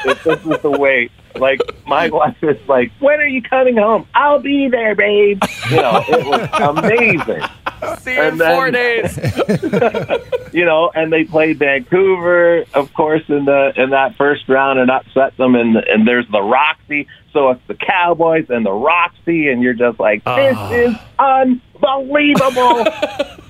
[0.05, 4.07] if this is the way like my wife is like, "When are you coming home?"
[4.15, 5.41] I'll be there, babe.
[5.71, 7.43] You know, it was amazing.
[8.01, 9.19] See you And in then- four days.
[10.53, 14.91] you know, and they played Vancouver, of course, in the in that first round and
[14.91, 15.55] upset them.
[15.55, 19.99] And and there's the Roxy, so it's the Cowboys and the Roxy, and you're just
[19.99, 22.87] like, this is unbelievable.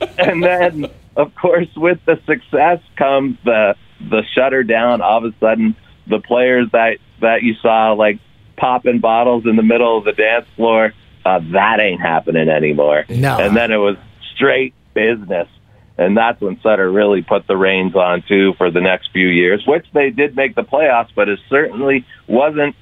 [0.18, 5.00] and then, of course, with the success comes the the shutter down.
[5.00, 8.18] All of a sudden, the players that that you saw like
[8.56, 10.92] popping bottles in the middle of the dance floor,
[11.24, 13.04] uh, that ain't happening anymore.
[13.08, 13.38] No.
[13.38, 13.96] And then it was
[14.34, 15.48] straight business.
[15.96, 19.64] And that's when Sutter really put the reins on too for the next few years,
[19.66, 22.74] which they did make the playoffs, but it certainly wasn't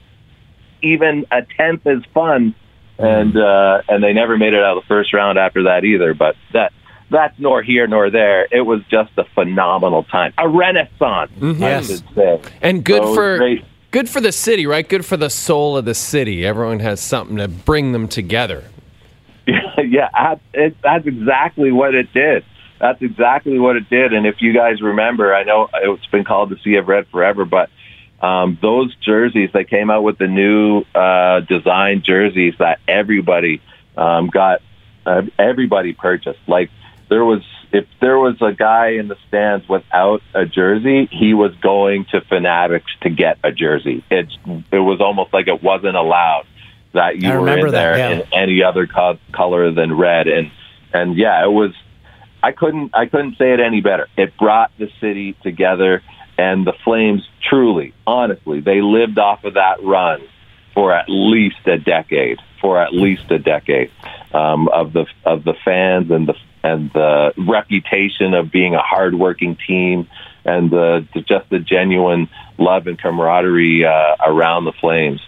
[0.83, 2.55] even a tenth as fun.
[2.99, 6.15] And uh, and they never made it out of the first round after that either.
[6.15, 6.73] But that
[7.11, 8.47] that's nor here nor there.
[8.51, 11.91] It was just a phenomenal time, a renaissance, Yes.
[11.91, 12.41] I should say.
[12.61, 13.65] And good So for great.
[13.91, 14.89] good for the city, right?
[14.89, 16.47] Good for the soul of the city.
[16.47, 18.65] Everyone has something to bring them together.
[19.47, 22.45] yeah, that- it, that's exactly what it did.
[22.81, 24.13] That's exactly what it did.
[24.13, 27.45] And if you guys remember, I know it's been called the Sea of Red forever,
[27.45, 27.71] but
[28.21, 33.61] um, those jerseys, they came out with the new uh, design jerseys that everybody
[33.97, 34.63] um, got,
[35.07, 36.41] uh, everybody purchased.
[36.49, 36.71] Like
[37.09, 41.55] there was, if there was a guy in the stands without a jersey, he was
[41.63, 44.05] going to Fanatics to get a jersey.
[44.11, 44.27] It
[44.73, 46.45] it was almost like it wasn't allowed
[46.93, 48.11] that you were remember in that, there yeah.
[48.11, 50.29] in any other co- color than red.
[50.29, 50.51] And
[50.93, 51.73] and yeah, it was.
[52.43, 54.09] I couldn't I couldn't say it any better.
[54.17, 56.03] It brought the city together,
[56.37, 60.23] and the Flames truly, honestly, they lived off of that run
[60.75, 62.39] for at least a decade.
[62.61, 63.91] For at least a decade
[64.33, 69.57] um, of the of the fans and the and the reputation of being a hardworking
[69.67, 70.07] team
[70.45, 72.29] and the, the just the genuine
[72.59, 75.21] love and camaraderie uh, around the Flames.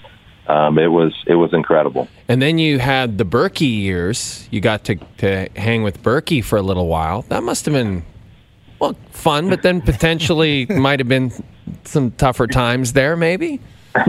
[0.47, 2.09] Um, it was it was incredible.
[2.29, 4.47] And then you had the Burkie years.
[4.51, 7.23] You got to, to hang with Burkie for a little while.
[7.23, 8.05] That must have been
[8.79, 11.33] well fun, but then potentially might have been
[11.85, 13.61] some tougher times there, maybe.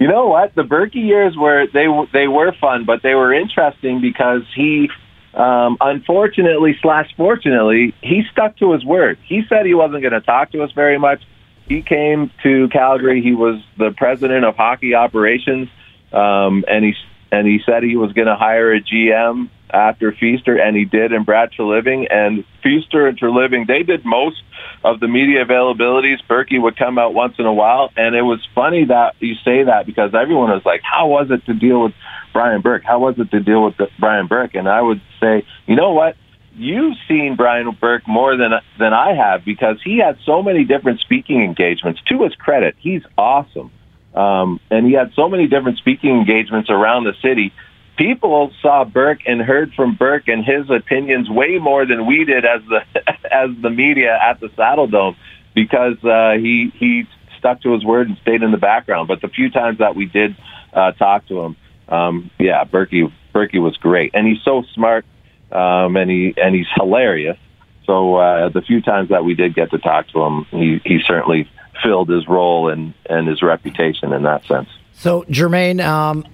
[0.00, 0.54] You know what?
[0.54, 4.88] The Burkie years were they they were fun, but they were interesting because he,
[5.34, 9.18] um, unfortunately slash fortunately, he stuck to his word.
[9.26, 11.22] He said he wasn't going to talk to us very much.
[11.70, 13.22] He came to Calgary.
[13.22, 15.68] He was the president of hockey operations,
[16.12, 16.94] um, and he
[17.30, 21.12] and he said he was going to hire a GM after Feaster, and he did
[21.12, 22.08] in Brad Treliving.
[22.10, 24.42] And Feaster and Treliving, they did most
[24.82, 26.16] of the media availabilities.
[26.26, 29.62] Burkie would come out once in a while, and it was funny that you say
[29.62, 31.94] that because everyone was like, "How was it to deal with
[32.32, 32.82] Brian Burke?
[32.82, 36.16] How was it to deal with Brian Burke?" And I would say, you know what?
[36.56, 41.00] You've seen Brian Burke more than than I have because he had so many different
[41.00, 42.00] speaking engagements.
[42.08, 43.70] To his credit, he's awesome.
[44.14, 47.52] Um, and he had so many different speaking engagements around the city.
[47.96, 52.44] People saw Burke and heard from Burke and his opinions way more than we did
[52.44, 52.80] as the
[53.32, 55.16] as the media at the Saddledome
[55.54, 57.06] because uh, he he
[57.38, 59.08] stuck to his word and stayed in the background.
[59.08, 60.36] But the few times that we did
[60.72, 61.56] uh, talk to him,
[61.88, 65.04] um, yeah, Burkie Burkie was great, and he's so smart,
[65.52, 67.38] um, and he and he's hilarious.
[67.86, 71.00] So uh, the few times that we did get to talk to him, he he
[71.06, 71.48] certainly
[71.82, 74.68] filled his role and and his reputation in that sense.
[74.92, 76.26] So, Jermain, um,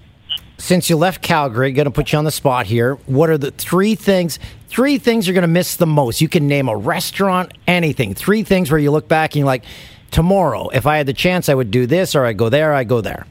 [0.58, 2.94] since you left Calgary, going to put you on the spot here.
[3.06, 4.38] What are the three things?
[4.68, 6.20] Three things you're going to miss the most.
[6.20, 8.14] You can name a restaurant, anything.
[8.14, 9.64] Three things where you look back and you're like,
[10.10, 12.84] tomorrow, if I had the chance, I would do this, or I go there, I
[12.84, 13.26] go there.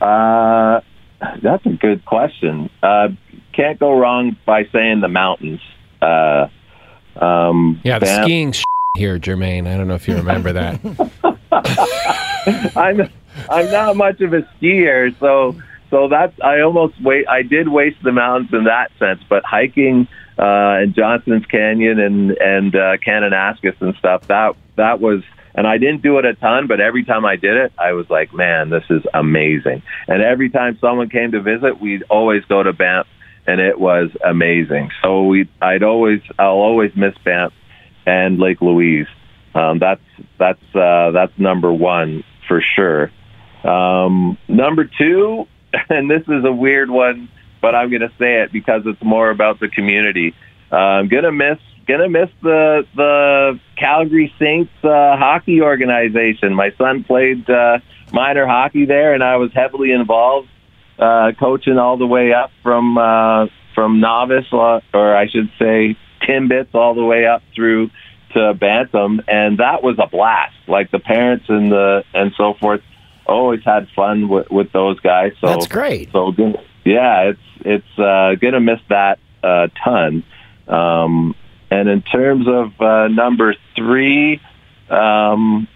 [0.00, 0.80] Uh,
[1.42, 2.70] that's a good question.
[2.82, 3.08] Uh,
[3.52, 5.60] can't go wrong by saying the mountains.
[6.00, 6.48] Uh,
[7.16, 8.54] um, Yeah, the Banff- skiing
[8.96, 9.66] here, Jermain.
[9.66, 10.80] I don't know if you remember that.
[12.76, 13.08] I'm
[13.48, 15.56] I'm not much of a skier, so
[15.90, 17.28] so that's I almost wait.
[17.28, 20.08] I did waste the mountains in that sense, but hiking
[20.38, 25.22] uh, and Johnson's Canyon and and uh, Kananaskis and stuff that that was.
[25.52, 28.08] And I didn't do it a ton, but every time I did it, I was
[28.08, 32.62] like, "Man, this is amazing!" And every time someone came to visit, we'd always go
[32.62, 33.08] to Banff,
[33.50, 34.90] and it was amazing.
[35.02, 37.52] So we, I'd always, I'll always miss Banff
[38.06, 39.08] and Lake Louise.
[39.54, 40.02] Um, that's
[40.38, 43.10] that's uh, that's number one for sure.
[43.64, 45.48] Um, number two,
[45.88, 47.28] and this is a weird one,
[47.60, 50.34] but I'm going to say it because it's more about the community.
[50.70, 51.58] Uh, I'm gonna miss
[51.88, 56.54] gonna miss the the Calgary Saints uh, hockey organization.
[56.54, 57.78] My son played uh,
[58.12, 60.48] minor hockey there, and I was heavily involved,
[61.00, 65.96] uh, coaching all the way up from uh, from novice, uh, or I should say,
[66.22, 67.90] Timbits, all the way up through
[68.34, 70.54] to Bantam, and that was a blast.
[70.68, 72.82] Like the parents and the and so forth
[73.26, 75.32] always had fun with, with those guys.
[75.40, 76.12] So That's great.
[76.12, 76.32] So
[76.84, 80.24] yeah, it's it's uh, gonna miss that a ton.
[80.68, 81.34] Um,
[81.70, 84.40] and in terms of uh, number three,
[84.88, 85.66] um,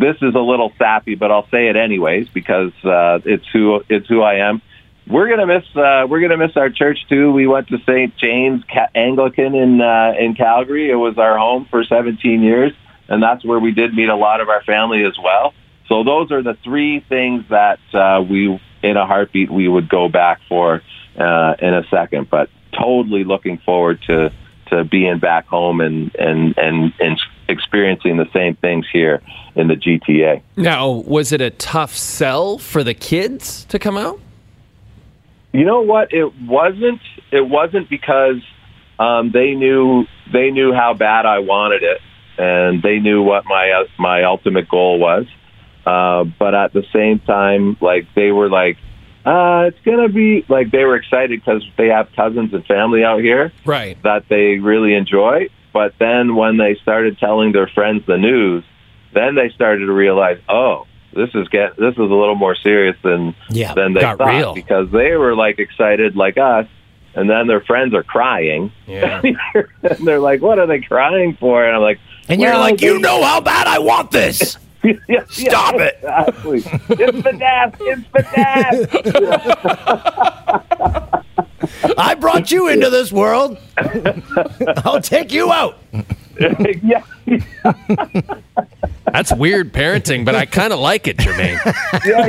[0.00, 4.08] this is a little sappy, but I'll say it anyways because uh, it's who it's
[4.08, 4.62] who I am.
[5.06, 7.32] We're gonna miss uh, we're gonna miss our church too.
[7.32, 8.16] We went to St.
[8.16, 10.90] James Ca- Anglican in uh, in Calgary.
[10.90, 12.72] It was our home for 17 years,
[13.08, 15.52] and that's where we did meet a lot of our family as well.
[15.88, 20.08] So those are the three things that uh, we, in a heartbeat, we would go
[20.08, 20.82] back for
[21.18, 22.30] uh, in a second.
[22.30, 24.32] But totally looking forward to
[24.68, 29.20] to being back home and and and and experiencing the same things here
[29.56, 30.40] in the GTA.
[30.56, 34.18] Now, was it a tough sell for the kids to come out?
[35.52, 36.12] You know what?
[36.12, 37.00] It wasn't.
[37.32, 38.36] It wasn't because
[38.98, 41.98] um, they knew they knew how bad I wanted it,
[42.38, 45.26] and they knew what my uh, my ultimate goal was.
[45.84, 48.76] Uh, but at the same time, like they were like,
[49.24, 53.20] uh, it's gonna be like they were excited because they have cousins and family out
[53.20, 54.00] here Right.
[54.04, 55.48] that they really enjoy.
[55.72, 58.64] But then when they started telling their friends the news,
[59.14, 62.96] then they started to realize, oh, this is get this is a little more serious
[63.02, 64.54] than Yeah, than they thought real.
[64.54, 66.66] because they were like excited like us,
[67.14, 69.20] and then their friends are crying, Yeah.
[69.82, 71.64] and they're like, what are they crying for?
[71.64, 74.56] And I'm like, And you're like, you know how bad I want this.
[74.84, 75.96] yeah, yeah, Stop it.
[75.98, 76.58] Exactly.
[76.58, 77.76] it's the death.
[77.80, 80.26] It's the death.
[81.96, 83.58] I brought you into this world.
[84.84, 85.78] I'll take you out.
[86.82, 87.02] yeah.
[89.12, 91.58] That's weird parenting, but I kind of like it, Jermain.
[92.06, 92.26] yeah,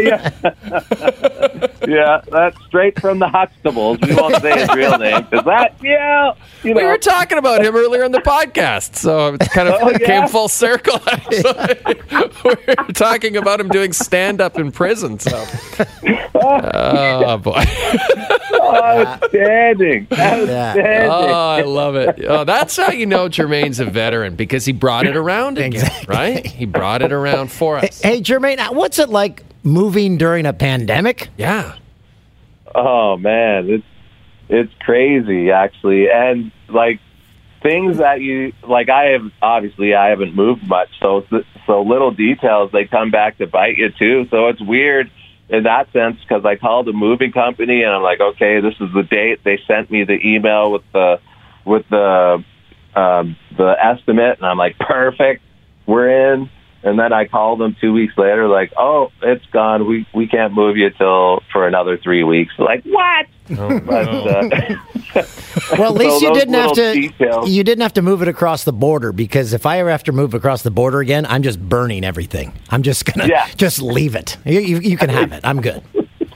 [1.60, 2.22] yeah, yeah.
[2.32, 4.06] That's straight from the Huxtables.
[4.08, 7.76] We won't say his real name because that, yeah, you We were talking about him
[7.76, 9.98] earlier in the podcast, so it kind of Oh, yeah?
[10.00, 11.00] came full circle.
[11.08, 11.86] Actually,
[12.46, 15.20] we were talking about him doing stand up in prison.
[15.20, 15.38] So,
[16.36, 17.64] oh boy,
[18.62, 21.10] outstanding, outstanding.
[21.10, 22.24] oh I love it.
[22.28, 26.16] Oh, that's how you know Jermain's a veteran because he brought it around again, Exactly.
[26.16, 26.46] right?
[26.46, 28.02] He brought it around for us.
[28.02, 31.30] Hey, Jermain, what's it like moving during a pandemic?
[31.38, 31.76] Yeah,
[32.74, 33.86] Oh man, it's
[34.50, 37.00] it's crazy actually, and like
[37.62, 38.90] things that you like.
[38.90, 41.26] I have obviously I haven't moved much, so
[41.68, 44.28] so little details they come back to bite you too.
[44.30, 45.12] So it's weird
[45.50, 48.94] in that sense because I called a moving company and I'm like, okay, this is
[48.94, 49.44] the date.
[49.44, 51.20] They sent me the email with the
[51.66, 52.44] with the
[52.96, 55.44] um, the estimate, and I'm like, perfect,
[55.86, 56.50] we're in.
[56.84, 59.88] And then I called them two weeks later, like, oh, it's gone.
[59.88, 62.54] We we can't move you till for another three weeks.
[62.58, 63.28] Like what?
[63.50, 64.50] but, uh,
[65.78, 66.94] Well, at least So you didn't have to.
[66.94, 70.04] details- You didn't have to move it across the border because if I ever have
[70.06, 72.54] to move across the border again, I'm just burning everything.
[72.70, 73.48] I'm just gonna Yeah.
[73.58, 74.38] just leave it.
[74.46, 75.42] You, you, you can have it.
[75.44, 75.84] I'm good.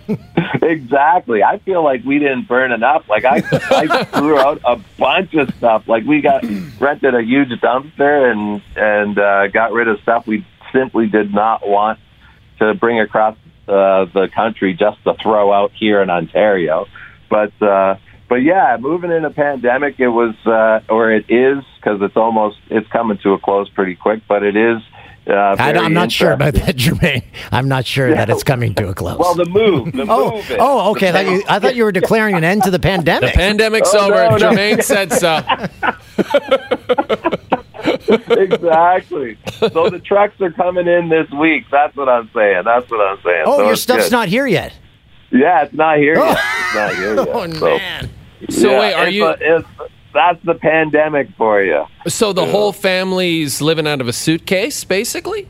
[0.62, 1.44] exactly.
[1.44, 3.08] I feel like we didn't burn enough.
[3.10, 5.88] Like I, I threw out a bunch of stuff.
[5.88, 6.44] Like we got
[6.80, 11.68] rented a huge dumpster and and uh, got rid of stuff we simply did not
[11.68, 12.00] want
[12.60, 13.38] to bring across
[13.68, 16.88] uh, the country just to throw out here in Ontario.
[17.30, 22.02] But uh, but yeah, moving in a pandemic, it was uh, or it is because
[22.02, 24.22] it's almost it's coming to a close pretty quick.
[24.28, 24.82] But it is.
[25.28, 27.24] Uh, I, very am not sure about that, Jermain.
[27.52, 29.18] I'm not sure that it's coming to a close.
[29.18, 30.52] Well, the move, the oh, move.
[30.52, 31.10] is- oh, okay.
[31.10, 33.34] I thought, you, I thought you were declaring an end to the pandemic.
[33.34, 33.84] the pandemic.
[33.86, 34.38] pandemic's Oh, over.
[34.38, 34.56] no, no.
[34.56, 35.42] Jermain said so.
[38.36, 39.38] exactly.
[39.60, 41.66] So the trucks are coming in this week.
[41.72, 42.64] That's what I'm saying.
[42.66, 43.44] That's what I'm saying.
[43.48, 44.12] oh, So your stuff's good.
[44.12, 44.74] not here yet.
[45.32, 46.26] Yeah, it's not here Oh.
[46.26, 46.40] yet.
[46.40, 47.28] It's not here yet.
[47.30, 48.10] Oh So, man.
[48.50, 49.26] So yeah, wait, are it's you?
[49.26, 49.68] a- it's,
[50.16, 51.84] that's the pandemic for you.
[52.08, 55.48] So the whole family's living out of a suitcase, basically.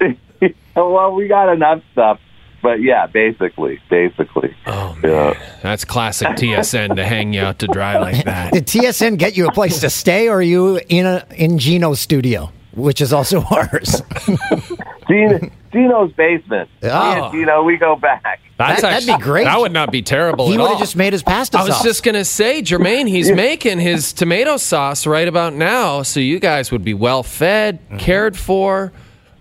[0.74, 2.18] well, we got enough stuff,
[2.62, 4.56] but yeah, basically, basically.
[4.66, 5.38] Oh Yeah.
[5.62, 8.52] That's classic TSN to hang you out to dry like that.
[8.52, 12.00] Did TSN get you a place to stay, or are you in a in Gino's
[12.00, 14.02] studio, which is also ours?
[15.08, 16.68] Gino, Gino's basement.
[16.82, 17.24] Me Oh.
[17.24, 18.40] and Gino, we go back.
[18.58, 19.44] That's That- that'd be great.
[19.44, 21.82] That would not be terrible he would have just made his pasta I was sauce.
[21.84, 26.72] just gonna say, Jermain, he's making his tomato sauce right about now, so you guys
[26.72, 27.98] would be well fed, Mm-hmm.
[27.98, 28.92] cared for.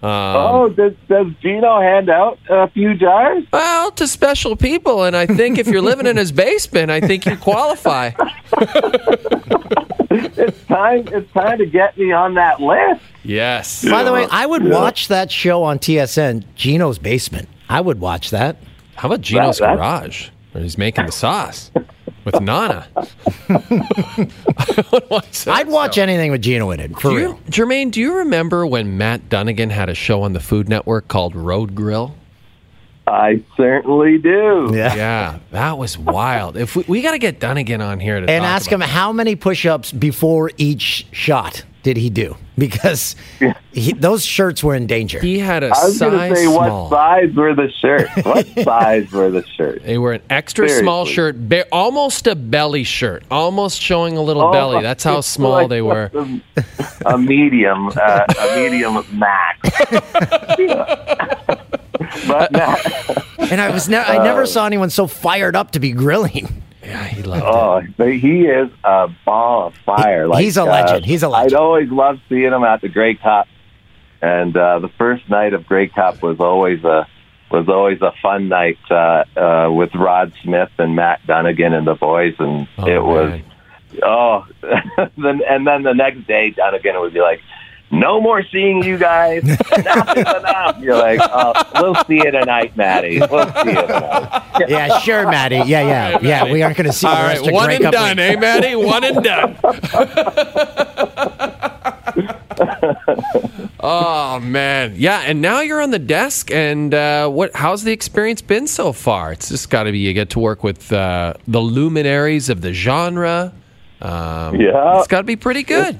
[0.04, 3.44] Um, oh, does, does Gino hand out a few jars?
[3.52, 7.26] Well, to special people, and I think if you're living in his basement, I think
[7.26, 8.12] you qualify.
[10.12, 11.08] It's time.
[11.12, 13.02] It's time to get me on that list.
[13.24, 13.84] Yes.
[13.88, 14.74] By the way, I would Yeah.
[14.74, 17.48] watch that show on TSN, Gino's Basement.
[17.70, 18.58] I would watch that.
[18.96, 21.72] How about Gino's That- that- garage, where he's making the sauce
[22.24, 22.88] with Nana?
[25.08, 25.48] What's?
[25.48, 27.30] I'd watch anything with Gino in it, for Do real.
[27.30, 31.08] you, Jermain, do you remember when Matt Dunigan had a show on the Food Network
[31.08, 32.16] called Road Grill?
[33.08, 34.72] I certainly do.
[34.74, 34.96] Yeah.
[34.96, 36.58] Yeah, that was wild.
[36.58, 38.94] If we, we got to get Dunigan on here to And talk ask about him
[38.96, 42.36] how many push-ups before each shot did he do?
[42.58, 43.16] Because
[43.74, 45.20] he, those shirts were in danger.
[45.20, 48.26] He had a I was going to size say, what size were the shirts?
[48.26, 49.86] What size were the shirts?
[49.86, 54.44] They were an extra small shirt, ba- almost a belly shirt, almost showing a little
[54.44, 54.82] Oh, belly.
[54.84, 56.10] That's how small like they were.
[56.16, 56.42] A,
[57.06, 59.70] a medium, uh, a medium max.
[62.28, 62.76] but now,
[63.40, 66.62] and I was ne- I never saw anyone so fired up to be grilling.
[66.84, 67.48] Yeah, he loved it.
[67.48, 70.24] oh, but he is a ball of fire.
[70.24, 71.06] He- like he's a uh, legend.
[71.06, 71.54] He's a legend.
[71.56, 73.48] I'd always loved seeing him at the Grey Cup,
[74.22, 77.08] and uh, the first night of Grey Cup was always a
[77.52, 81.96] was always a fun night uh, uh, with Rod Smith and Matt Dunigan and the
[81.96, 83.42] boys, and Oh, it was
[84.04, 84.48] oh,
[85.18, 87.42] then and then the next day Dunigan would be like.
[87.92, 89.44] No more seeing you guys.
[89.44, 90.80] enough is enough.
[90.80, 93.20] You're like, oh, we'll see you tonight, Maddie.
[93.20, 94.44] We'll see you tonight.
[94.68, 95.58] Yeah, sure, Maddie.
[95.66, 96.52] Yeah, yeah, yeah.
[96.52, 97.94] We aren't going to see All the right, rest of one and Cup.
[97.94, 98.76] done, eh, Maddie?
[98.76, 99.58] One and done.
[103.80, 105.22] oh man, yeah.
[105.26, 107.56] And now you're on the desk, and uh, what?
[107.56, 109.32] How's the experience been so far?
[109.32, 112.74] It's just got to be you get to work with uh, the luminaries of the
[112.74, 113.54] genre.
[114.02, 115.00] Um, Yeah.
[115.00, 116.00] it's got to be pretty good.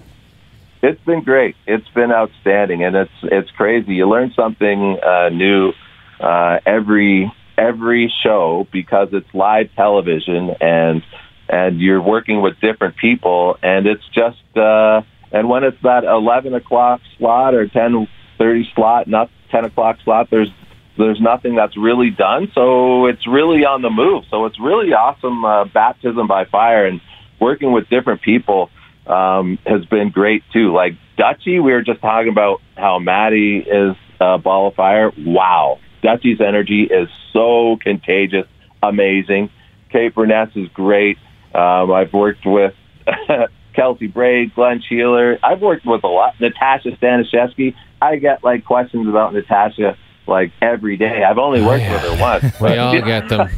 [0.88, 1.56] It's been great.
[1.66, 3.96] It's been outstanding, and it's it's crazy.
[3.96, 5.74] You learn something uh, new
[6.20, 11.02] uh, every every show because it's live television, and
[11.50, 16.54] and you're working with different people, and it's just uh, and when it's that eleven
[16.54, 18.08] o'clock slot or ten
[18.38, 20.52] thirty slot, not ten o'clock slot, there's
[21.00, 24.26] there's nothing that's really done, so it's really on the move.
[24.30, 27.02] So it's really awesome uh, baptism by fire, and
[27.40, 28.70] working with different people
[29.08, 30.74] um, has been great too.
[30.74, 35.12] Like Dutchy, we were just talking about how Maddie is a ball of fire.
[35.18, 35.80] Wow.
[36.02, 38.48] Dutchy's energy is so contagious,
[38.84, 39.50] amazing.
[39.92, 41.18] Kate Beirness is great.
[41.54, 42.74] Um, I've worked with
[43.76, 45.38] Kelsey Braid, Glenn Sheeler.
[45.42, 46.40] I've worked with a lot.
[46.40, 47.76] Natasha Staniszewski.
[48.02, 49.98] I get like questions about Natasha
[50.28, 51.24] like every day.
[51.24, 52.44] I've only worked with her once.
[52.62, 53.50] We all get them.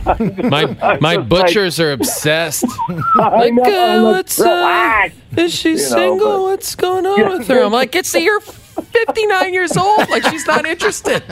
[0.49, 2.65] My my butchers are obsessed.
[3.15, 6.27] Like, know, uh, like, what's, uh, is she know, single?
[6.37, 7.63] but- What's going on with her?
[7.63, 8.41] I'm like, it's you're
[8.83, 10.09] 59 years old.
[10.09, 11.23] Like she's not interested.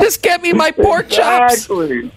[0.00, 1.54] Just get me my pork chops.
[1.70, 2.10] Exactly.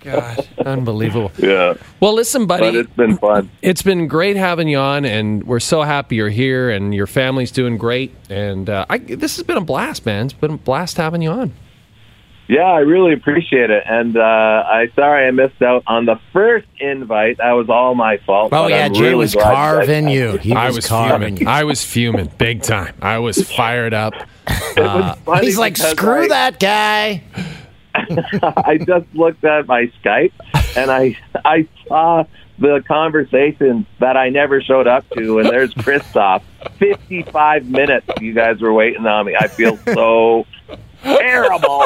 [0.00, 1.30] God, unbelievable.
[1.38, 2.66] Yeah, Well, listen, buddy.
[2.66, 3.50] but it's been fun.
[3.62, 7.50] It's been great having you on, and we're so happy you're here, and your family's
[7.52, 8.14] doing great.
[8.28, 10.24] And uh, I, this has been a blast, man.
[10.26, 11.52] It's been a blast having you on.
[12.48, 16.66] Yeah, I really appreciate it, and uh, I sorry I missed out on the first
[16.78, 17.38] invite.
[17.38, 18.52] That was all my fault.
[18.52, 20.36] Oh yeah, I'm Jay really was carving you.
[20.38, 21.48] He I was, was carving fuming.
[21.48, 22.94] I was fuming big time.
[23.00, 24.14] I was fired up.
[24.48, 27.22] It was He's like, screw I- that guy.
[27.94, 30.32] I just looked at my Skype
[30.76, 32.24] and I I saw
[32.58, 36.42] the conversation that I never showed up to, and there's Christoph.
[36.78, 39.36] Fifty-five minutes, you guys were waiting on me.
[39.38, 40.46] I feel so
[41.02, 41.84] terrible.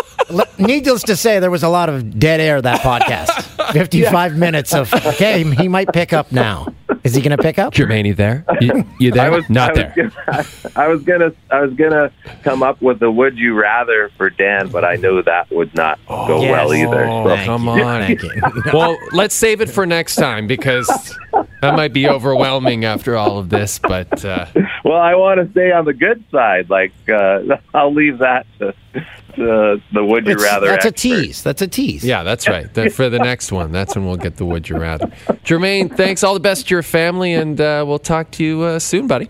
[0.58, 3.44] Needless to say, there was a lot of dead air that podcast.
[3.72, 5.42] Fifty-five minutes of okay.
[5.42, 6.66] He might pick up now.
[7.06, 7.72] Is he going to pick up?
[7.74, 8.44] Jermain, you there?
[8.60, 9.26] You, you there?
[9.26, 9.94] I was Not I there.
[9.94, 14.10] Was gonna, I was gonna I was gonna come up with the would you rather
[14.16, 16.50] for Dan, but I knew that would not go yes.
[16.50, 17.04] well either.
[17.06, 17.44] Oh, So.
[17.44, 18.16] Come on.
[18.72, 20.88] Well, let's save it for next time because
[21.62, 23.78] that might be overwhelming after all of this.
[23.78, 24.46] But uh,
[24.84, 26.68] Well, I want to stay on the good side.
[26.68, 28.74] Like uh, I'll leave that to,
[29.36, 30.66] to the would you It's- rather.
[30.66, 31.42] that's a tease.
[31.42, 32.04] That's a tease.
[32.04, 32.72] yeah, that's right.
[32.72, 35.06] Then for the next one, that's when we'll get the would you rather.
[35.44, 36.24] Jermain, thanks.
[36.24, 39.28] All the best to your family, and uh, we'll talk to you uh, soon, buddy.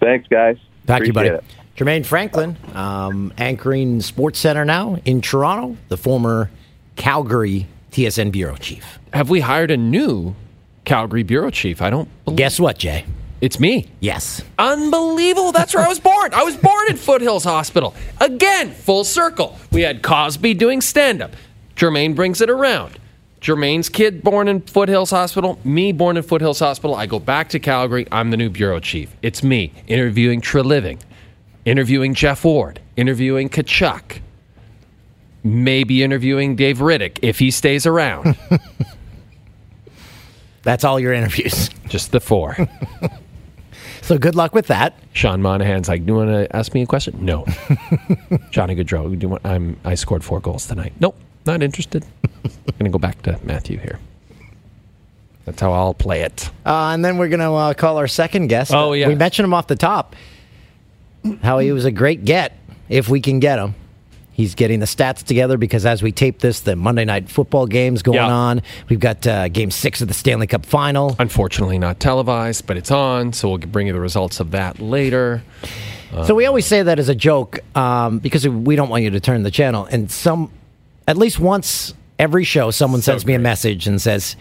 [0.00, 0.56] Thanks, you, guys.
[0.86, 1.28] Thank you, buddy.
[1.28, 1.76] Appreciate it.
[1.84, 6.50] Jermain Franklin, um, anchoring SportsCentre now in Toronto, the former
[6.96, 8.98] Calgary TSN bureau chief.
[9.12, 10.34] Have we hired a new
[10.84, 11.80] Calgary bureau chief?
[11.80, 12.08] I don't.
[12.24, 13.04] believe Guess what, Jay?
[13.40, 13.88] It's me.
[14.00, 14.42] Yes.
[14.58, 15.52] Unbelievable.
[15.52, 16.34] That's where I was born.
[16.34, 17.94] I was born in Foothills Hospital.
[18.20, 19.56] Again, full circle.
[19.70, 21.32] We had Cosby doing stand up.
[21.76, 22.98] Jermain brings it around.
[23.40, 26.96] Jermain's kid born in Foothills Hospital, me born in Foothills Hospital.
[26.96, 28.08] I go back to Calgary.
[28.10, 29.14] I'm the new bureau chief.
[29.22, 30.98] It's me interviewing Treliving,
[31.64, 34.20] interviewing Geoff Ward, interviewing Tkachuk,
[35.44, 38.36] maybe interviewing Dave Rittich if he stays around.
[40.62, 41.70] That's all your interviews.
[41.88, 42.56] Just the four.
[44.08, 44.98] So good luck with that.
[45.12, 47.44] Sean Monahan's like, "Do you want to ask me a question?" No.
[48.50, 50.94] Johnny Gaudreau, do you want, I'm I scored four goals tonight.
[50.98, 52.06] Nope, not interested.
[52.42, 53.98] I'm gonna go back to Matthew here.
[55.44, 56.48] That's how I'll play it.
[56.64, 58.70] Uh, and then we're going to uh, call our second guest.
[58.74, 59.08] Oh, yeah.
[59.08, 60.14] We mentioned him off the top,
[61.42, 62.52] how he was a great get
[62.90, 63.74] if we can get him.
[64.38, 68.02] He's getting the stats together because as we tape this, the Monday night football games
[68.04, 68.28] going Yeah.
[68.32, 68.62] on.
[68.88, 71.16] We've got uh, game six of the Stanley Cup final.
[71.18, 75.42] Unfortunately, not televised, but it's on, so we'll bring you the results of that later.
[76.24, 79.18] So we always say that as a joke um, because we don't want you to
[79.18, 79.86] turn the channel.
[79.90, 80.52] And some,
[81.08, 84.36] at least once every show, someone So sends me a message and says,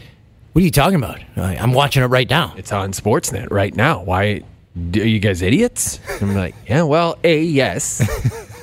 [0.54, 1.20] "What are you talking about?
[1.36, 4.04] I'm watching it right now." It's on Sportsnet right now.
[4.04, 4.44] Why
[4.76, 6.00] are you guys idiots?
[6.22, 8.00] I'm like, yeah, well, a yes,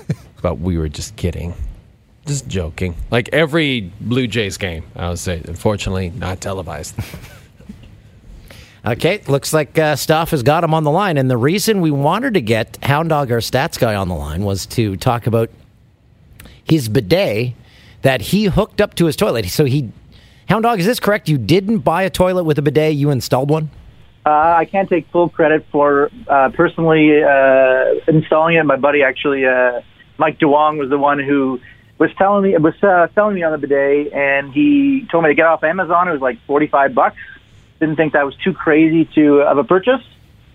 [0.44, 1.54] but we were just kidding,
[2.26, 2.94] just joking.
[3.10, 6.94] Like every Blue Jays game, I would say, unfortunately, not televised.
[8.86, 11.16] Okay, looks like uh, Stoff has got him on the line.
[11.16, 14.44] And the reason we wanted to get Hound Dog, our stats guy, on the line
[14.44, 15.48] was to talk about
[16.64, 17.54] his bidet
[18.02, 19.46] that he hooked up to his toilet.
[19.46, 19.90] So he,
[20.50, 21.30] Hound Dog, is this correct?
[21.30, 23.70] You didn't buy a toilet with a bidet, you installed one?
[24.26, 28.64] Uh, I can't take full credit for uh, personally uh, installing it.
[28.64, 29.80] My buddy actually, uh,
[30.18, 31.60] Mike DeWong, was the one who
[31.98, 35.34] was telling me was uh, selling me on the bidet, and he told me to
[35.34, 36.08] get off Amazon.
[36.08, 37.16] It was like forty five bucks.
[37.80, 40.02] Didn't think that was too crazy to of a purchase,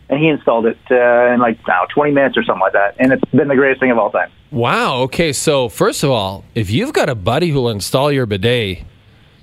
[0.09, 3.13] and he installed it uh, in like now twenty minutes or something like that, and
[3.13, 4.31] it's been the greatest thing of all time.
[4.51, 5.01] Wow.
[5.03, 5.33] Okay.
[5.33, 8.83] So first of all, if you've got a buddy who'll install your bidet,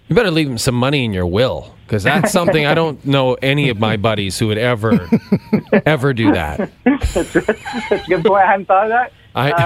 [0.08, 3.34] you better leave him some money in your will because that's something I don't know
[3.34, 5.08] any of my buddies who would ever,
[5.86, 6.70] ever do that.
[6.84, 8.42] That's a good point.
[8.44, 9.12] I hadn't thought of that.
[9.36, 9.56] I- uh,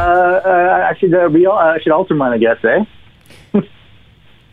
[0.44, 2.58] uh, I should uh, re- uh, I should alter mine, I guess.
[2.64, 3.60] Eh?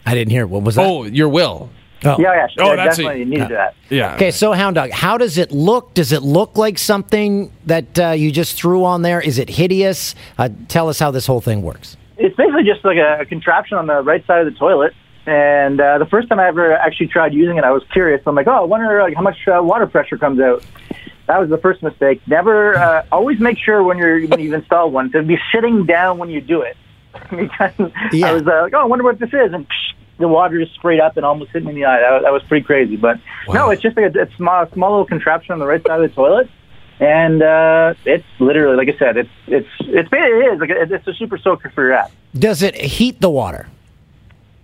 [0.06, 0.48] I didn't hear.
[0.48, 0.86] What was that?
[0.86, 1.70] Oh, your will.
[2.06, 2.16] Oh.
[2.20, 2.48] Yeah, yeah.
[2.60, 3.76] Oh, I that's definitely a- needed that.
[3.90, 4.16] Yeah.
[4.16, 5.94] Okay, so Hound Dog, how does it look?
[5.96, 9.20] Does it look like something that uh, you just threw on there?
[9.20, 10.16] Is it hideous?
[10.38, 11.98] Uh, tell us how this whole thing works.
[12.18, 14.94] it's basically just like a, a contraption on the right side of the toilet.
[15.26, 18.22] And uh, the first time I ever actually tried using it, I was curious.
[18.26, 20.64] I'm like, oh, I wonder like how much uh, water pressure comes out.
[21.28, 22.22] That was the first mistake.
[22.26, 26.18] Never, uh, always make sure when you're when you've installed one to be sitting down
[26.18, 26.78] when you do it.
[27.30, 28.28] because Yeah.
[28.30, 30.76] I was uh, like, oh, I wonder what this is, and psh, the water just
[30.76, 32.00] sprayed up and almost hit me in the eye.
[32.00, 32.96] That, that was pretty crazy.
[32.96, 33.20] But
[33.50, 36.10] no, it's just like a, a small, small little contraption on the right side of
[36.10, 36.50] the toilet.
[37.00, 41.08] And uh, it's literally, like I said, it's it's it's it is like a, it's
[41.08, 42.10] a super soaker for your ass.
[42.34, 43.68] Does it heat the water?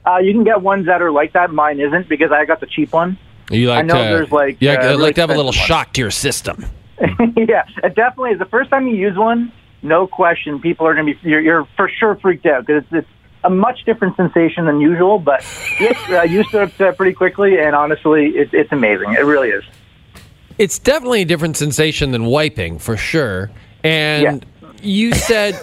[0.06, 1.52] Uh, you can get ones that are like that.
[1.52, 3.18] Mine isn't because I got the cheap one.
[3.50, 5.36] You like I know to, there's, like, you uh, like, really like to have a
[5.36, 6.66] little expensive shock to your system.
[7.00, 8.40] yeah, it definitely is.
[8.40, 11.68] The first time you use one, no question, people are going to be you're, you're
[11.76, 13.08] for sure freaked out because it's, it's
[13.44, 15.20] a much different sensation than usual.
[15.20, 15.46] But
[15.80, 19.14] yes, uh, used to it uh, pretty quickly, and honestly, it, it's amazing.
[19.14, 19.64] It really is.
[20.58, 23.52] It's definitely a different sensation than wiping, for sure.
[23.84, 24.46] And
[24.82, 25.60] you said,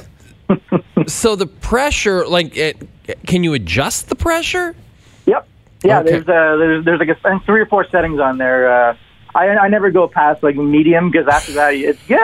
[1.06, 2.88] so the pressure, like, it,
[3.26, 4.74] can you adjust the pressure?
[5.82, 5.84] Yep.
[5.84, 5.98] Yeah.
[6.00, 6.10] Okay.
[6.10, 8.70] There's uh, there's there's like a, I think three or four settings on there.
[8.90, 8.96] Uh,
[9.34, 12.18] I I never go past like medium because after that it's yeah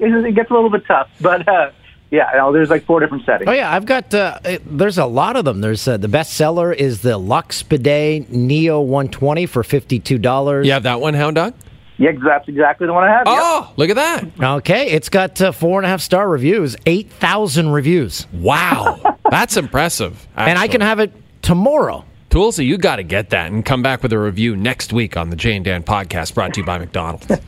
[0.00, 1.08] it, it gets a little bit tough.
[1.20, 1.70] But uh,
[2.10, 3.48] yeah, no, there's like four different settings.
[3.48, 4.14] Oh yeah, I've got.
[4.14, 5.60] Uh, it, there's a lot of them.
[5.60, 10.66] There's uh, the best seller is the Luxe Bidet Neo 120 for fifty two dollars.
[10.66, 11.54] You have that one, Hound Dog?
[11.98, 13.26] Yeah, that's exactly the one I have.
[13.26, 13.36] Yep.
[13.38, 14.24] Oh, look at that.
[14.58, 19.00] Okay, it's got uh, four and a half star reviews, eight thousand reviews, Wow.
[19.30, 20.26] That's impressive.
[20.36, 22.04] and I can have it tomorrow.
[22.30, 25.30] Toolsy, you got to get that and come back with a review next week on
[25.30, 27.26] the Jay and Dan podcast brought to you by McDonald's.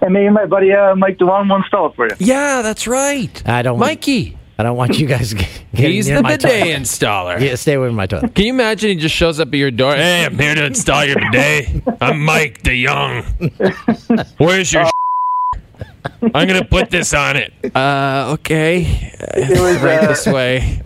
[0.00, 2.14] And me and my buddy uh, Mike DeWan will install it for you.
[2.18, 3.42] yeah, that's right.
[3.48, 4.36] I don't- Mikey.
[4.58, 6.78] I don't want you guys get getting He's near the my bidet toilet.
[6.78, 7.40] installer.
[7.40, 8.34] Yeah, stay away from my toilet.
[8.34, 9.94] Can you imagine he just shows up at your door?
[9.94, 11.82] Hey, I'm here to install your bidet.
[12.02, 14.34] I'm Mike DeYoung.
[14.38, 14.84] Where's your
[16.34, 17.54] I'm going to put this on it.
[17.74, 18.82] Uh, okay.
[19.36, 20.82] It was, Right uh, this way.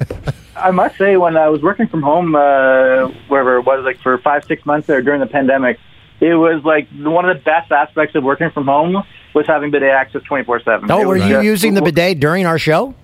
[0.61, 4.19] I must say, when I was working from home, uh, wherever it was, like for
[4.19, 5.79] five, six months there during the pandemic,
[6.21, 9.03] it was like one of the best aspects of working from home
[9.35, 10.91] was having bidet access 24 7.
[10.91, 12.95] Oh, were you using the bidet during our show?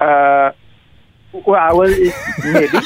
[0.00, 0.52] Uh,
[1.32, 1.90] well, I was
[2.44, 2.78] maybe.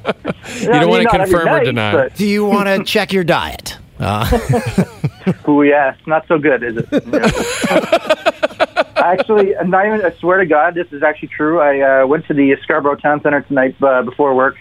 [0.60, 2.08] You don't want to confirm or deny.
[2.08, 3.78] Do you want to check your diet?
[3.98, 4.26] Uh,
[5.46, 8.34] Oh yeah, not so good, is it?
[9.00, 10.04] Actually, I'm not even.
[10.04, 11.60] I swear to God, this is actually true.
[11.60, 14.56] I uh, went to the Scarborough Town Center tonight uh, before work,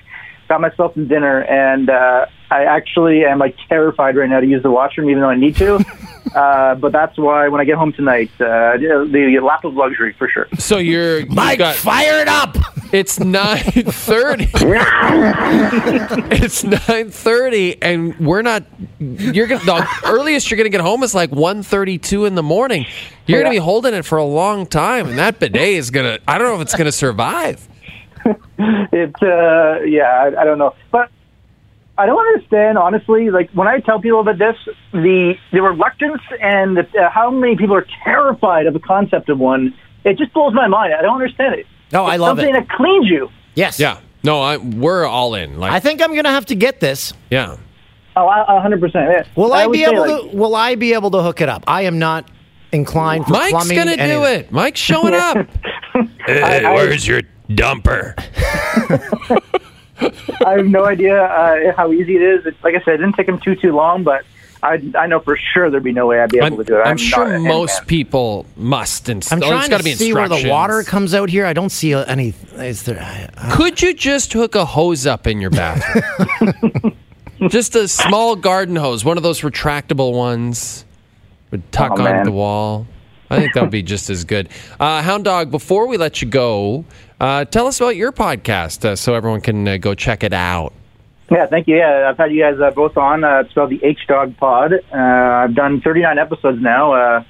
[0.50, 4.64] got myself some dinner, and uh, I actually am like terrified right now to use
[4.64, 5.76] the washroom, even though I need to.
[6.36, 10.14] uh, but that's why when I get home tonight, uh, the, the lap of luxury
[10.18, 10.48] for sure.
[10.58, 12.58] So you're you've Mike, got, fire it up!
[12.92, 14.50] It's nine thirty.
[16.36, 18.64] it's nine thirty, and we're not.
[18.98, 22.86] You're gonna the earliest you're gonna get home is like 1.32 in the morning.
[23.28, 26.18] You're gonna be holding it for a long time, and that bidet is gonna.
[26.28, 27.68] I don't know if it's gonna survive.
[28.92, 31.10] It, uh, yeah, I, I don't know, but
[31.98, 33.30] I don't understand honestly.
[33.30, 34.56] Like when I tell people about this,
[34.92, 39.40] the the reluctance and the, uh, how many people are terrified of the concept of
[39.40, 40.94] one It just blows my mind.
[40.94, 41.66] I don't understand it.
[41.92, 42.54] No, I love something it.
[42.56, 43.30] Something that cleans you.
[43.56, 43.80] Yes.
[43.80, 44.00] Yeah.
[44.24, 45.58] No, I, we're all in.
[45.60, 47.14] Like, I think I'm going to have to get this.
[47.30, 47.56] yeah.
[48.16, 49.10] Oh, I- a hundred percent.
[49.10, 49.24] Yeah.
[49.36, 50.38] Will I, would be able like, to?
[50.38, 51.64] Will I be able to hook it up?
[51.68, 52.30] I am not
[52.74, 53.78] inclined for Mike's plumbing.
[53.78, 54.40] gonna do anything.
[54.42, 54.52] it.
[54.52, 55.38] Mike's showing up.
[56.28, 58.14] I- I- where's your dumper?
[60.46, 62.46] I have no idea uh, how easy it is.
[62.46, 64.24] It's, like I said, it didn't take him too too long, but
[64.64, 66.78] I I know for sure there'd be no way I'd be able I'm, to do
[66.78, 66.82] it.
[66.82, 69.10] I'm I'm sure most people must.
[69.10, 71.46] And I'm oh, trying it's to be see where the water comes out here.
[71.46, 72.34] I don't see any.
[72.56, 73.00] Is there?
[73.02, 76.96] I- Could you just hook a hose up in your bathroom?
[77.50, 80.86] just a small garden hose, one of those retractable ones,
[81.52, 82.86] would tuck Oh, onto the wall.
[83.30, 84.50] I think that would be just as good.
[84.80, 86.86] Uh, Hound Dog, before we let you go,
[87.20, 90.74] uh, tell us about your podcast uh, so everyone can uh, go check it out.
[91.30, 91.78] Yeah, thank you.
[91.78, 93.24] Yeah, I've had you guys uh, both on.
[93.24, 94.74] Uh, it's called the H Dog Pod.
[94.92, 97.26] I've done 39 episodes now.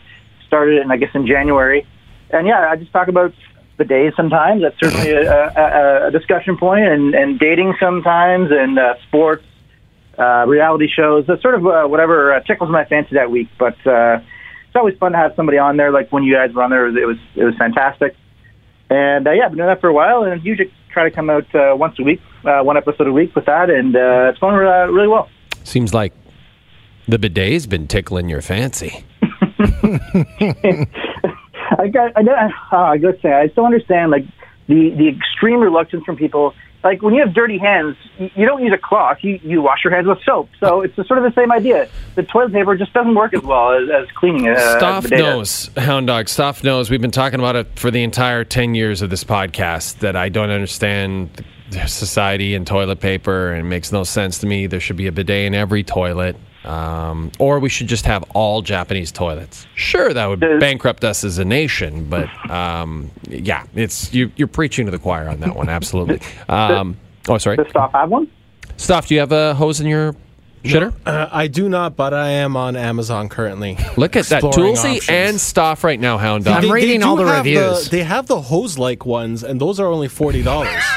[0.47, 1.85] Started in, I guess, in January.
[2.29, 3.33] And yeah, I just talk about
[3.77, 4.61] the days sometimes.
[4.61, 9.43] That's certainly a, a, a discussion point, and, and dating sometimes, and sports,
[10.17, 11.25] reality shows.
[11.27, 13.49] That's sort of whatever tickles my fancy that week.
[13.57, 13.75] But
[14.69, 15.91] it's always fun to have somebody on there.
[15.91, 18.15] Like when you guys were on there, it was it was fantastic.
[18.91, 21.27] And uh, yeah, I've been doing that for a while, and usually try to come
[21.31, 24.37] out uh, once a week, uh, one episode a week with that, and uh, it's
[24.37, 25.27] going uh, really well.
[25.63, 26.13] Seems like
[27.07, 29.03] the bidet's been tickling your fancy.
[31.79, 34.25] I got, I got, uh, I got to say, I still understand like
[34.67, 36.53] the the extreme reluctance from people.
[36.83, 39.17] Like when you have dirty hands, you don't use a cloth.
[39.21, 40.49] You you wash your hands with soap.
[40.59, 41.89] So it's sort of the same idea.
[42.15, 44.57] The toilet paper just doesn't work as well as, as cleaning it.
[44.57, 46.29] Uh, Stoff knows, Hound Dog.
[46.29, 46.89] Stoff knows.
[46.89, 50.29] We've been talking about it for the entire 10 years of this podcast that I
[50.29, 51.43] don't understand
[51.85, 54.65] society and toilet paper, and it makes no sense to me.
[54.67, 56.37] There should be a bidet in every toilet.
[56.65, 59.65] Um, or we should just have all Japanese toilets.
[59.75, 64.85] Sure, that would bankrupt us as a nation, but um, yeah, it's you, you're preaching
[64.85, 65.69] to the choir on that one.
[65.69, 66.19] Absolutely.
[66.49, 66.97] Um,
[67.27, 67.57] oh, sorry.
[67.57, 68.29] Does Stoff have one?
[68.77, 70.15] Stoff, do you have a hose in your
[70.63, 70.93] shitter?
[71.05, 73.77] Uh, I do not, but I am on Amazon currently.
[73.97, 74.43] Look at that.
[74.43, 76.63] exploring Toolsy and Stoff right now, Hound Dog.
[76.63, 77.89] I'm reading do all the have reviews.
[77.89, 80.83] they have the hose-like ones, and those are only forty dollars.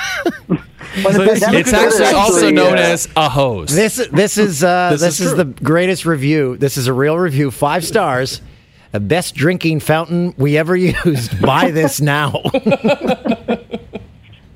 [1.03, 3.75] When the It's actually also known uh, as a hose.
[3.75, 6.59] This this is uh, this, This is, is the greatest review.
[6.59, 7.51] This is a real review.
[7.51, 8.43] Five stars.
[8.91, 11.41] The best drinking fountain we ever used.
[11.41, 12.43] Buy this now.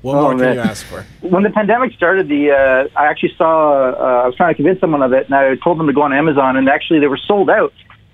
[0.07, 1.05] What Oh, more can you ask for?
[1.19, 3.91] when the pandemic started, the uh, I actually saw.
[3.91, 6.01] Uh, I was trying to convince someone of it, and I told them to go
[6.03, 7.73] on Amazon, and actually they were sold out.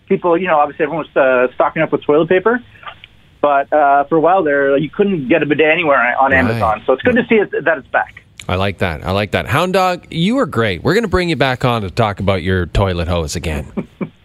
[0.10, 2.64] People, you know, obviously everyone was uh, stocking up with toilet paper,
[3.42, 6.40] but uh, for a while there, you couldn't get a bidet anywhere on Right.
[6.40, 6.82] Amazon.
[6.88, 8.24] So it's good to see it, that it's back.
[8.50, 9.06] I like that.
[9.06, 9.46] I like that.
[9.46, 10.84] Hound Dog, you are great.
[10.84, 13.72] We're going to bring you back on to talk about your toilet hose again.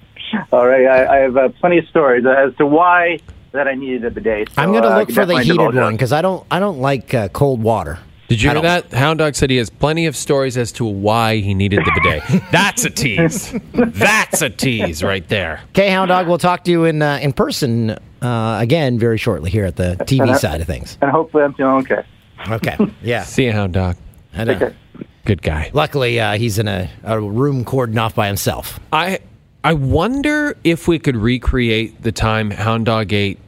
[0.53, 3.19] All right, I, I have uh, plenty of stories as to why
[3.53, 4.49] that I needed a bidet.
[4.51, 6.59] So, I'm going uh, to look can for the heated one because I don't I
[6.61, 7.99] don't like uh, cold water.
[8.29, 8.97] Did you I hear don't- that?
[8.99, 12.43] Hound Dog said he has plenty of stories as to why he needed the bidet.
[12.53, 13.55] That's a tease.
[13.73, 15.61] That's a tease right there.
[15.71, 16.29] Okay, Hound Dog.
[16.29, 17.91] We'll talk to you in uh, in person
[18.21, 20.99] uh, again very shortly here at the TV side of things.
[21.01, 22.05] And hopefully I'm feeling okay.
[22.51, 22.77] Okay.
[23.03, 23.23] Yeah.
[23.25, 23.97] See you, Hound Dog.
[24.35, 24.53] I know.
[24.53, 24.77] Take care.
[25.25, 25.71] Good guy.
[25.75, 28.79] Luckily, uh, he's in a, a room cordoned off by himself.
[28.93, 29.21] I
[29.69, 33.39] I wonder if we could recreate the time Hound Dog ate.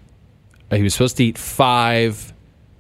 [0.71, 2.35] uh, He was supposed to eat five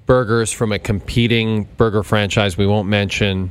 [0.05, 3.51] burgers from a competing burger franchise we won't mention.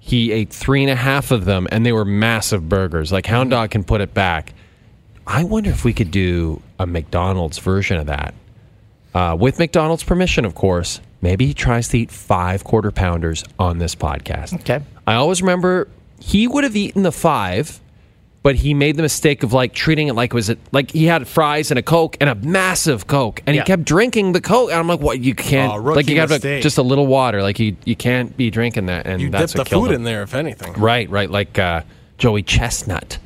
[0.00, 3.10] He ate three and a half of them, and they were massive burgers.
[3.10, 4.52] Like Hound Dog can put it back.
[5.26, 8.34] I wonder if we could do a McDonald's version of that.
[9.14, 11.00] Uh, with McDonald's permission, of course.
[11.22, 14.52] Maybe he tries to eat five quarter pounders on this podcast.
[14.60, 14.82] Okay.
[15.06, 15.88] I always remember
[16.20, 17.80] he would have eaten the five,
[18.42, 21.04] but he made the mistake of like treating it like it was a, like he
[21.04, 23.62] had fries and a coke and a massive coke, and Yeah.
[23.62, 24.70] he kept drinking the coke.
[24.70, 25.20] And I'm like, what?
[25.20, 27.40] You can't Oh, like you got to just a little water.
[27.42, 29.90] Like you you can't be drinking that, and You dip that's the what killed food
[29.90, 30.00] him.
[30.00, 30.72] in there, if anything.
[30.74, 31.82] Right, right, like uh,
[32.18, 33.18] Joey Chestnut.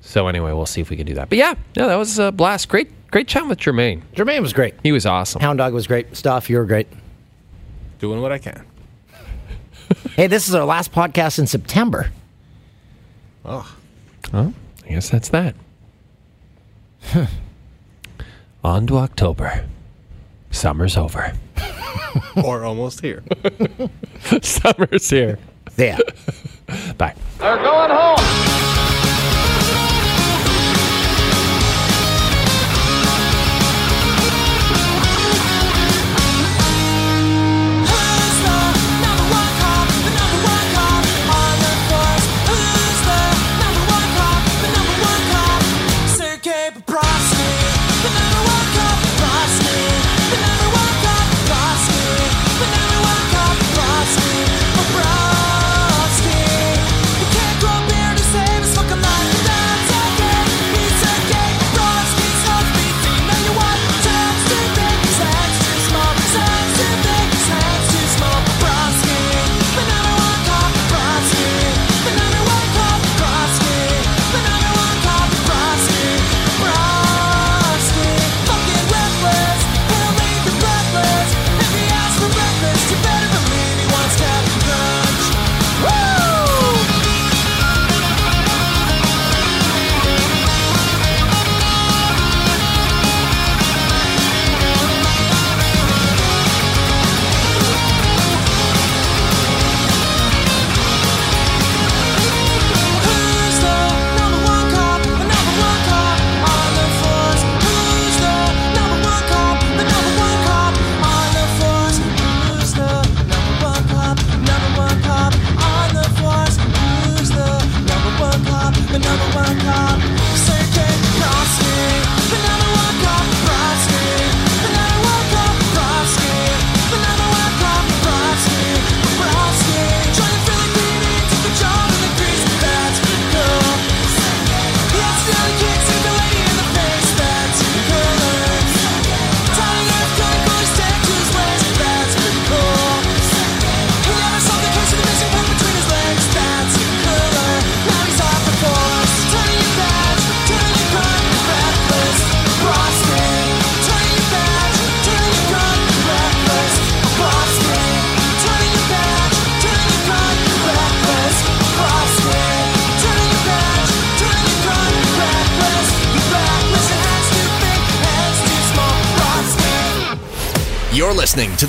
[0.00, 1.28] So anyway, we'll see if we can do that.
[1.28, 2.68] But yeah, no, that was a blast.
[2.68, 4.00] Great, great chat with Jermain.
[4.14, 4.74] Jermain was great.
[4.82, 5.40] He was awesome.
[5.40, 6.16] Hound Dog was great.
[6.16, 6.88] Stoff, you were great.
[7.98, 8.64] Doing what I can.
[10.16, 12.10] Hey, this is our last podcast in September.
[13.44, 13.70] Oh,
[14.32, 14.54] Well,
[14.84, 15.54] I guess that's that.
[18.64, 19.64] On to October.
[20.50, 21.32] Summer's over.
[22.44, 23.22] or almost here.
[24.42, 25.38] Summer's here.
[25.76, 25.98] Yeah.
[26.98, 27.14] Bye.
[27.38, 27.94] They're going the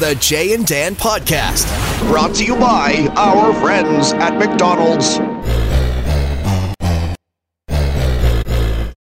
[0.01, 1.67] the Jay and Dan podcast,
[2.07, 5.19] brought to you by our friends at McDonald's.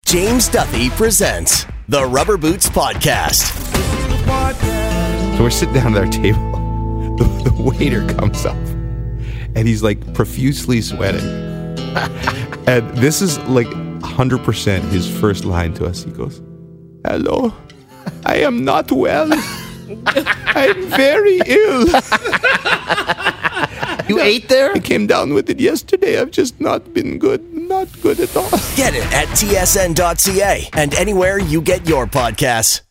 [0.05, 3.47] James Duthie presents the Rubber Boots Podcast.
[5.37, 6.47] So we're sitting down at our table.
[7.19, 8.57] The, the waiter comes up
[9.57, 11.21] and he's like profusely sweating.
[12.69, 16.05] and this is like 100% his first line to us.
[16.05, 16.41] He goes,
[17.05, 17.53] Hello,
[18.25, 19.29] I am not well.
[20.07, 21.87] I'm very ill.
[24.09, 24.73] You ate there?
[24.73, 26.19] I came down with it yesterday.
[26.19, 27.43] I've just not been good.
[27.53, 28.49] Not good at all.
[28.75, 32.88] Get it at tsn.ca and anywhere you get your podcasts.